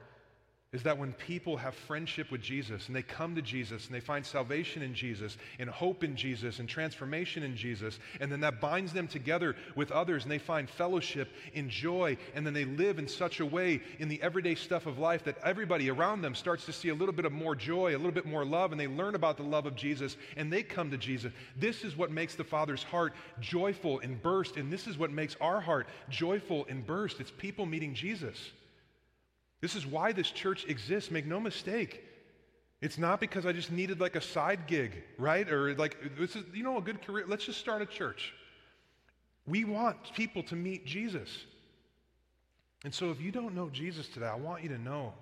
Is 0.72 0.82
that 0.84 0.96
when 0.96 1.12
people 1.12 1.58
have 1.58 1.74
friendship 1.74 2.30
with 2.30 2.40
Jesus 2.40 2.86
and 2.86 2.96
they 2.96 3.02
come 3.02 3.34
to 3.34 3.42
Jesus 3.42 3.84
and 3.86 3.94
they 3.94 4.00
find 4.00 4.24
salvation 4.24 4.80
in 4.80 4.94
Jesus 4.94 5.36
and 5.58 5.68
hope 5.68 6.02
in 6.02 6.16
Jesus 6.16 6.60
and 6.60 6.68
transformation 6.68 7.42
in 7.42 7.54
Jesus, 7.54 7.98
and 8.20 8.32
then 8.32 8.40
that 8.40 8.58
binds 8.58 8.90
them 8.94 9.06
together 9.06 9.54
with 9.76 9.92
others 9.92 10.22
and 10.22 10.32
they 10.32 10.38
find 10.38 10.70
fellowship 10.70 11.28
in 11.52 11.68
joy, 11.68 12.16
and 12.34 12.46
then 12.46 12.54
they 12.54 12.64
live 12.64 12.98
in 12.98 13.06
such 13.06 13.40
a 13.40 13.46
way 13.46 13.82
in 13.98 14.08
the 14.08 14.20
everyday 14.22 14.54
stuff 14.54 14.86
of 14.86 14.98
life 14.98 15.24
that 15.24 15.36
everybody 15.44 15.90
around 15.90 16.22
them 16.22 16.34
starts 16.34 16.64
to 16.64 16.72
see 16.72 16.88
a 16.88 16.94
little 16.94 17.14
bit 17.14 17.26
of 17.26 17.32
more 17.32 17.54
joy, 17.54 17.94
a 17.94 17.98
little 17.98 18.10
bit 18.10 18.24
more 18.24 18.44
love, 18.44 18.72
and 18.72 18.80
they 18.80 18.88
learn 18.88 19.14
about 19.14 19.36
the 19.36 19.42
love 19.42 19.66
of 19.66 19.76
Jesus 19.76 20.16
and 20.38 20.50
they 20.50 20.62
come 20.62 20.90
to 20.90 20.96
Jesus. 20.96 21.34
This 21.54 21.84
is 21.84 21.98
what 21.98 22.10
makes 22.10 22.34
the 22.34 22.44
Father's 22.44 22.82
heart 22.82 23.12
joyful 23.40 24.00
and 24.00 24.20
burst, 24.22 24.56
and 24.56 24.72
this 24.72 24.86
is 24.86 24.96
what 24.96 25.10
makes 25.10 25.36
our 25.38 25.60
heart 25.60 25.86
joyful 26.08 26.64
and 26.70 26.86
burst. 26.86 27.20
It's 27.20 27.30
people 27.30 27.66
meeting 27.66 27.92
Jesus. 27.92 28.52
This 29.62 29.74
is 29.76 29.86
why 29.86 30.12
this 30.12 30.30
church 30.30 30.66
exists. 30.68 31.10
Make 31.10 31.24
no 31.24 31.40
mistake. 31.40 32.04
It's 32.82 32.98
not 32.98 33.20
because 33.20 33.46
I 33.46 33.52
just 33.52 33.70
needed 33.70 34.00
like 34.00 34.16
a 34.16 34.20
side 34.20 34.66
gig, 34.66 35.04
right? 35.16 35.48
Or 35.50 35.72
like, 35.76 35.96
this 36.18 36.34
is, 36.34 36.44
you 36.52 36.64
know, 36.64 36.76
a 36.76 36.82
good 36.82 37.00
career. 37.00 37.24
Let's 37.28 37.46
just 37.46 37.60
start 37.60 37.80
a 37.80 37.86
church. 37.86 38.34
We 39.46 39.64
want 39.64 39.96
people 40.14 40.42
to 40.44 40.56
meet 40.56 40.84
Jesus. 40.84 41.28
And 42.84 42.92
so 42.92 43.12
if 43.12 43.20
you 43.20 43.30
don't 43.30 43.54
know 43.54 43.70
Jesus 43.70 44.08
today, 44.08 44.26
I 44.26 44.34
want 44.34 44.64
you 44.64 44.68
to 44.70 44.78
know 44.78 45.14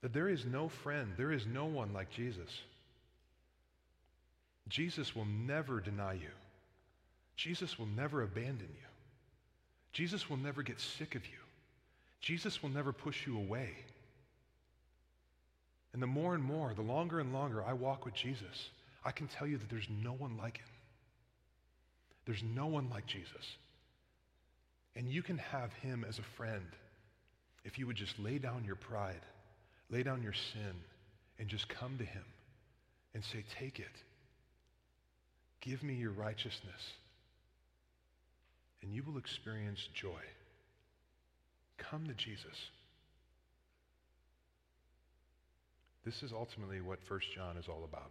that 0.00 0.14
there 0.14 0.28
is 0.28 0.46
no 0.46 0.68
friend, 0.68 1.12
there 1.18 1.32
is 1.32 1.46
no 1.46 1.66
one 1.66 1.92
like 1.92 2.10
Jesus. 2.10 2.50
Jesus 4.68 5.14
will 5.14 5.26
never 5.26 5.80
deny 5.80 6.14
you. 6.14 6.30
Jesus 7.36 7.78
will 7.78 7.88
never 7.94 8.22
abandon 8.22 8.68
you. 8.70 8.88
Jesus 9.92 10.30
will 10.30 10.38
never 10.38 10.62
get 10.62 10.80
sick 10.80 11.14
of 11.14 11.26
you. 11.26 11.43
Jesus 12.24 12.62
will 12.62 12.70
never 12.70 12.90
push 12.90 13.26
you 13.26 13.36
away. 13.36 13.68
And 15.92 16.02
the 16.02 16.06
more 16.06 16.34
and 16.34 16.42
more, 16.42 16.72
the 16.74 16.80
longer 16.80 17.20
and 17.20 17.34
longer 17.34 17.62
I 17.62 17.74
walk 17.74 18.06
with 18.06 18.14
Jesus, 18.14 18.70
I 19.04 19.10
can 19.10 19.28
tell 19.28 19.46
you 19.46 19.58
that 19.58 19.68
there's 19.68 19.88
no 20.02 20.14
one 20.14 20.38
like 20.38 20.56
him. 20.56 20.66
There's 22.24 22.42
no 22.42 22.66
one 22.66 22.88
like 22.88 23.06
Jesus. 23.06 23.44
And 24.96 25.06
you 25.10 25.22
can 25.22 25.36
have 25.36 25.70
him 25.74 26.06
as 26.08 26.18
a 26.18 26.36
friend 26.38 26.64
if 27.62 27.78
you 27.78 27.86
would 27.86 27.96
just 27.96 28.18
lay 28.18 28.38
down 28.38 28.64
your 28.64 28.76
pride, 28.76 29.20
lay 29.90 30.02
down 30.02 30.22
your 30.22 30.32
sin, 30.32 30.74
and 31.38 31.46
just 31.46 31.68
come 31.68 31.98
to 31.98 32.04
him 32.04 32.24
and 33.12 33.22
say, 33.22 33.44
Take 33.58 33.80
it. 33.80 34.02
Give 35.60 35.82
me 35.82 35.92
your 35.92 36.12
righteousness. 36.12 36.92
And 38.80 38.94
you 38.94 39.02
will 39.02 39.18
experience 39.18 39.80
joy. 39.92 40.22
Come 41.78 42.06
to 42.06 42.14
Jesus. 42.14 42.70
This 46.04 46.22
is 46.22 46.32
ultimately 46.32 46.80
what 46.80 46.98
1 47.08 47.20
John 47.34 47.56
is 47.56 47.68
all 47.68 47.84
about. 47.84 48.10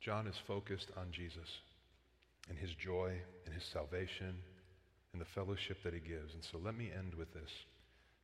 John 0.00 0.26
is 0.26 0.36
focused 0.46 0.90
on 0.96 1.06
Jesus 1.12 1.60
and 2.48 2.58
his 2.58 2.74
joy 2.74 3.14
and 3.46 3.54
his 3.54 3.64
salvation 3.64 4.36
and 5.12 5.20
the 5.20 5.26
fellowship 5.26 5.82
that 5.84 5.94
he 5.94 6.00
gives. 6.00 6.34
And 6.34 6.42
so 6.42 6.58
let 6.62 6.76
me 6.76 6.90
end 6.96 7.14
with 7.14 7.32
this. 7.32 7.50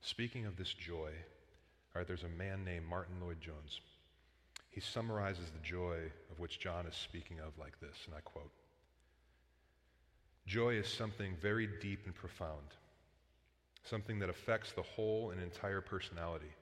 Speaking 0.03 0.47
of 0.47 0.57
this 0.57 0.75
joy, 0.75 1.11
all 1.95 2.01
right, 2.01 2.07
there's 2.07 2.25
a 2.25 2.39
man 2.39 2.65
named 2.65 2.87
Martyn 2.87 3.21
Lloyd-Jones. 3.21 3.81
He 4.71 4.81
summarizes 4.81 5.51
the 5.51 5.67
joy 5.67 5.99
of 6.31 6.39
which 6.39 6.61
John 6.61 6.87
is 6.87 6.95
speaking 6.95 7.39
of 7.41 7.59
like 7.59 7.79
this, 7.81 7.97
and 8.07 8.15
I 8.15 8.21
quote 8.21 8.51
Joy 10.47 10.75
is 10.75 10.89
something 10.89 11.37
very 11.41 11.69
deep 11.81 12.01
and 12.07 12.15
profound 12.15 12.67
something 13.85 14.19
that 14.19 14.31
affects 14.31 14.73
the 14.73 14.83
whole 14.83 15.31
and 15.31 15.43
entire 15.43 15.81
personality. 15.81 16.53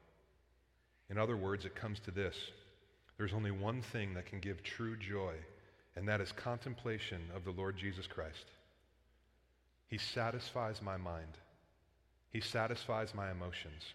In 1.10 1.18
other 1.18 1.36
words, 1.36 1.64
it 1.64 1.74
comes 1.74 2.00
to 2.00 2.10
this 2.10 2.36
there's 3.18 3.32
only 3.32 3.50
one 3.50 3.82
thing 3.82 4.14
that 4.14 4.26
can 4.26 4.38
give 4.38 4.62
true 4.62 4.96
joy, 4.96 5.34
and 5.96 6.06
that 6.08 6.20
is 6.20 6.30
contemplation 6.30 7.20
of 7.34 7.44
the 7.44 7.50
Lord 7.50 7.76
Jesus 7.76 8.06
Christ. 8.06 8.46
He 9.88 9.98
satisfies 9.98 10.80
my 10.80 10.96
mind, 10.96 11.36
He 12.30 12.40
satisfies 12.40 13.14
my 13.14 13.30
emotions, 13.32 13.94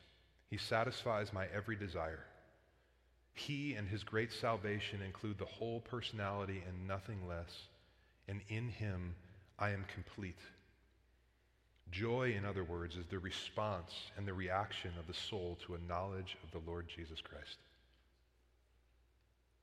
He 0.49 0.57
satisfies 0.57 1.31
my 1.31 1.47
every 1.55 1.77
desire. 1.77 2.25
He 3.33 3.75
and 3.75 3.88
His 3.88 4.03
great 4.03 4.31
salvation 4.31 5.01
include 5.01 5.38
the 5.38 5.45
whole 5.45 5.79
personality 5.79 6.62
and 6.67 6.88
nothing 6.88 7.25
less, 7.27 7.67
and 8.27 8.41
in 8.49 8.67
Him 8.67 9.15
I 9.57 9.69
am 9.69 9.86
complete. 9.93 10.39
Joy, 11.93 12.34
in 12.36 12.43
other 12.43 12.63
words, 12.63 12.95
is 12.95 13.06
the 13.06 13.19
response 13.19 13.93
and 14.17 14.27
the 14.27 14.34
reaction 14.34 14.91
of 14.99 15.06
the 15.06 15.13
soul 15.13 15.60
to 15.65 15.75
a 15.75 15.88
knowledge 15.88 16.36
of 16.43 16.49
the 16.51 16.67
Lord 16.67 16.88
Jesus 16.89 17.21
Christ. 17.21 17.58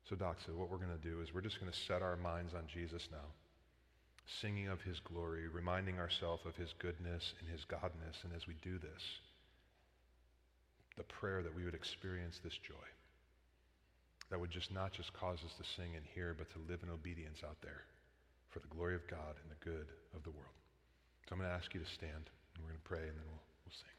So, 0.09 0.14
Doxa, 0.14 0.55
what 0.55 0.71
we're 0.71 0.79
going 0.79 0.97
to 0.97 1.09
do 1.09 1.21
is 1.21 1.35
we're 1.35 1.40
just 1.40 1.59
going 1.59 1.73
to 1.73 1.79
set 1.79 2.03
our 2.03 2.16
minds 2.16 2.55
on 2.55 2.62
Jesus 2.73 3.09
now, 3.11 3.27
singing 4.40 4.69
of 4.69 4.81
his 4.81 5.01
glory, 5.01 5.49
reminding 5.49 5.99
ourselves 5.99 6.47
of 6.47 6.55
his 6.55 6.73
goodness 6.79 7.35
and 7.40 7.49
his 7.51 7.64
godness. 7.64 8.23
And 8.23 8.33
as 8.37 8.47
we 8.47 8.55
do 8.62 8.79
this, 8.79 9.03
the 10.97 11.03
prayer 11.03 11.43
that 11.43 11.55
we 11.55 11.64
would 11.64 11.75
experience 11.75 12.40
this 12.45 12.59
joy 12.59 12.87
that 14.31 14.38
would 14.38 14.51
just 14.51 14.73
not 14.73 14.93
just 14.93 15.12
cause 15.12 15.38
us 15.45 15.55
to 15.59 15.64
sing 15.64 15.97
and 15.97 16.05
hear, 16.14 16.35
but 16.38 16.49
to 16.51 16.59
live 16.71 16.81
in 16.85 16.90
obedience 16.90 17.40
out 17.45 17.57
there 17.61 17.83
for 18.51 18.61
the 18.61 18.69
glory 18.69 18.95
of 18.95 19.07
God 19.09 19.35
and 19.43 19.51
the 19.51 19.64
good 19.64 19.88
of 20.14 20.23
the 20.23 20.31
world. 20.31 20.60
So 21.28 21.35
I'm 21.35 21.38
going 21.38 21.50
to 21.50 21.56
ask 21.56 21.72
you 21.74 21.80
to 21.80 21.90
stand, 21.94 22.30
and 22.54 22.64
we're 22.64 22.70
going 22.70 22.83
to 22.83 22.88
pray, 22.88 23.06
and 23.06 23.16
then 23.16 23.26
we'll, 23.26 23.42
we'll 23.64 23.74
sing. 23.74 23.96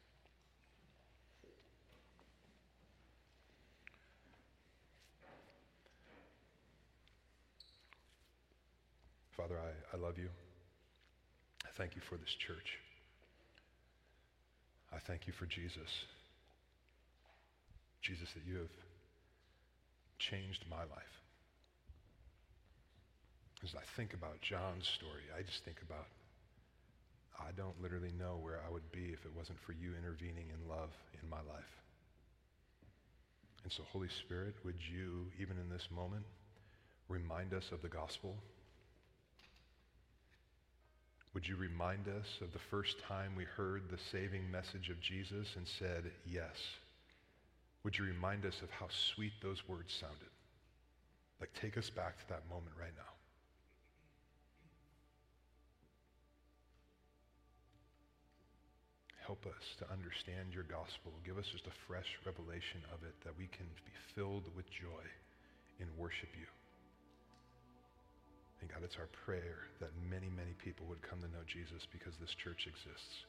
Father, 9.36 9.56
I, 9.58 9.96
I 9.96 10.00
love 10.00 10.18
you. 10.18 10.28
I 11.64 11.68
thank 11.76 11.96
you 11.96 12.02
for 12.08 12.16
this 12.16 12.34
church. 12.46 12.78
I 14.92 14.98
thank 15.06 15.26
you 15.26 15.32
for 15.32 15.46
Jesus. 15.46 15.88
Jesus, 18.02 18.28
that 18.34 18.44
you 18.46 18.58
have 18.58 18.76
changed 20.18 20.64
my 20.68 20.82
life. 20.84 21.14
As 23.64 23.74
I 23.74 23.82
think 23.96 24.12
about 24.12 24.40
John's 24.42 24.86
story, 24.98 25.22
I 25.38 25.42
just 25.42 25.64
think 25.64 25.78
about 25.82 26.06
I 27.38 27.52
don't 27.56 27.80
literally 27.82 28.12
know 28.18 28.38
where 28.40 28.60
I 28.66 28.70
would 28.70 28.90
be 28.92 29.10
if 29.12 29.24
it 29.24 29.32
wasn't 29.36 29.60
for 29.60 29.72
you 29.72 29.94
intervening 29.96 30.46
in 30.50 30.68
love 30.68 30.90
in 31.22 31.28
my 31.28 31.38
life. 31.38 31.72
And 33.64 33.72
so, 33.72 33.82
Holy 33.92 34.08
Spirit, 34.08 34.54
would 34.64 34.78
you, 34.92 35.26
even 35.40 35.56
in 35.58 35.68
this 35.68 35.88
moment, 35.94 36.24
remind 37.08 37.54
us 37.54 37.70
of 37.72 37.82
the 37.82 37.88
gospel? 37.88 38.36
Would 41.34 41.48
you 41.48 41.56
remind 41.56 42.08
us 42.08 42.26
of 42.42 42.52
the 42.52 42.58
first 42.58 42.98
time 43.00 43.34
we 43.36 43.44
heard 43.44 43.84
the 43.88 43.98
saving 44.10 44.50
message 44.50 44.90
of 44.90 45.00
Jesus 45.00 45.48
and 45.56 45.66
said, 45.66 46.10
yes? 46.26 46.56
Would 47.84 47.96
you 47.96 48.04
remind 48.04 48.44
us 48.44 48.60
of 48.62 48.70
how 48.70 48.88
sweet 48.90 49.32
those 49.42 49.66
words 49.66 49.92
sounded? 49.98 50.30
Like, 51.40 51.50
take 51.54 51.78
us 51.78 51.90
back 51.90 52.18
to 52.18 52.28
that 52.28 52.48
moment 52.48 52.74
right 52.78 52.92
now. 52.96 53.11
Help 59.26 59.46
us 59.46 59.64
to 59.78 59.86
understand 59.90 60.52
your 60.52 60.66
gospel. 60.66 61.14
Give 61.24 61.38
us 61.38 61.46
just 61.46 61.66
a 61.70 61.80
fresh 61.86 62.18
revelation 62.26 62.82
of 62.92 63.02
it 63.06 63.14
that 63.24 63.38
we 63.38 63.46
can 63.54 63.66
be 63.86 63.94
filled 64.14 64.44
with 64.56 64.66
joy 64.70 65.04
and 65.80 65.88
worship 65.96 66.28
you. 66.34 66.46
And 68.60 68.70
God, 68.70 68.82
it's 68.82 68.98
our 68.98 69.10
prayer 69.26 69.70
that 69.80 69.90
many, 70.10 70.30
many 70.34 70.54
people 70.58 70.86
would 70.90 71.02
come 71.02 71.18
to 71.22 71.30
know 71.30 71.46
Jesus 71.46 71.86
because 71.90 72.14
this 72.18 72.34
church 72.34 72.66
exists. 72.66 73.24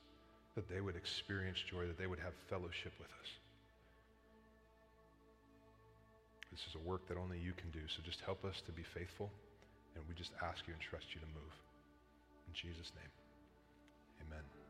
that 0.55 0.69
they 0.69 0.81
would 0.81 0.95
experience 0.95 1.57
joy, 1.69 1.87
that 1.87 1.97
they 1.97 2.07
would 2.07 2.19
have 2.19 2.33
fellowship 2.49 2.93
with 2.99 3.09
us. 3.21 3.29
This 6.51 6.61
is 6.69 6.75
a 6.75 6.87
work 6.87 7.07
that 7.07 7.17
only 7.17 7.39
you 7.39 7.53
can 7.53 7.71
do, 7.71 7.81
so 7.87 8.01
just 8.05 8.21
help 8.21 8.45
us 8.45 8.61
to 8.65 8.71
be 8.71 8.83
faithful, 8.93 9.31
and 9.95 10.03
we 10.07 10.13
just 10.13 10.31
ask 10.41 10.61
you 10.67 10.73
and 10.73 10.81
trust 10.81 11.07
you 11.13 11.19
to 11.19 11.27
move. 11.33 11.53
In 12.47 12.53
Jesus' 12.53 12.91
name, 12.93 13.09
amen. 14.29 14.62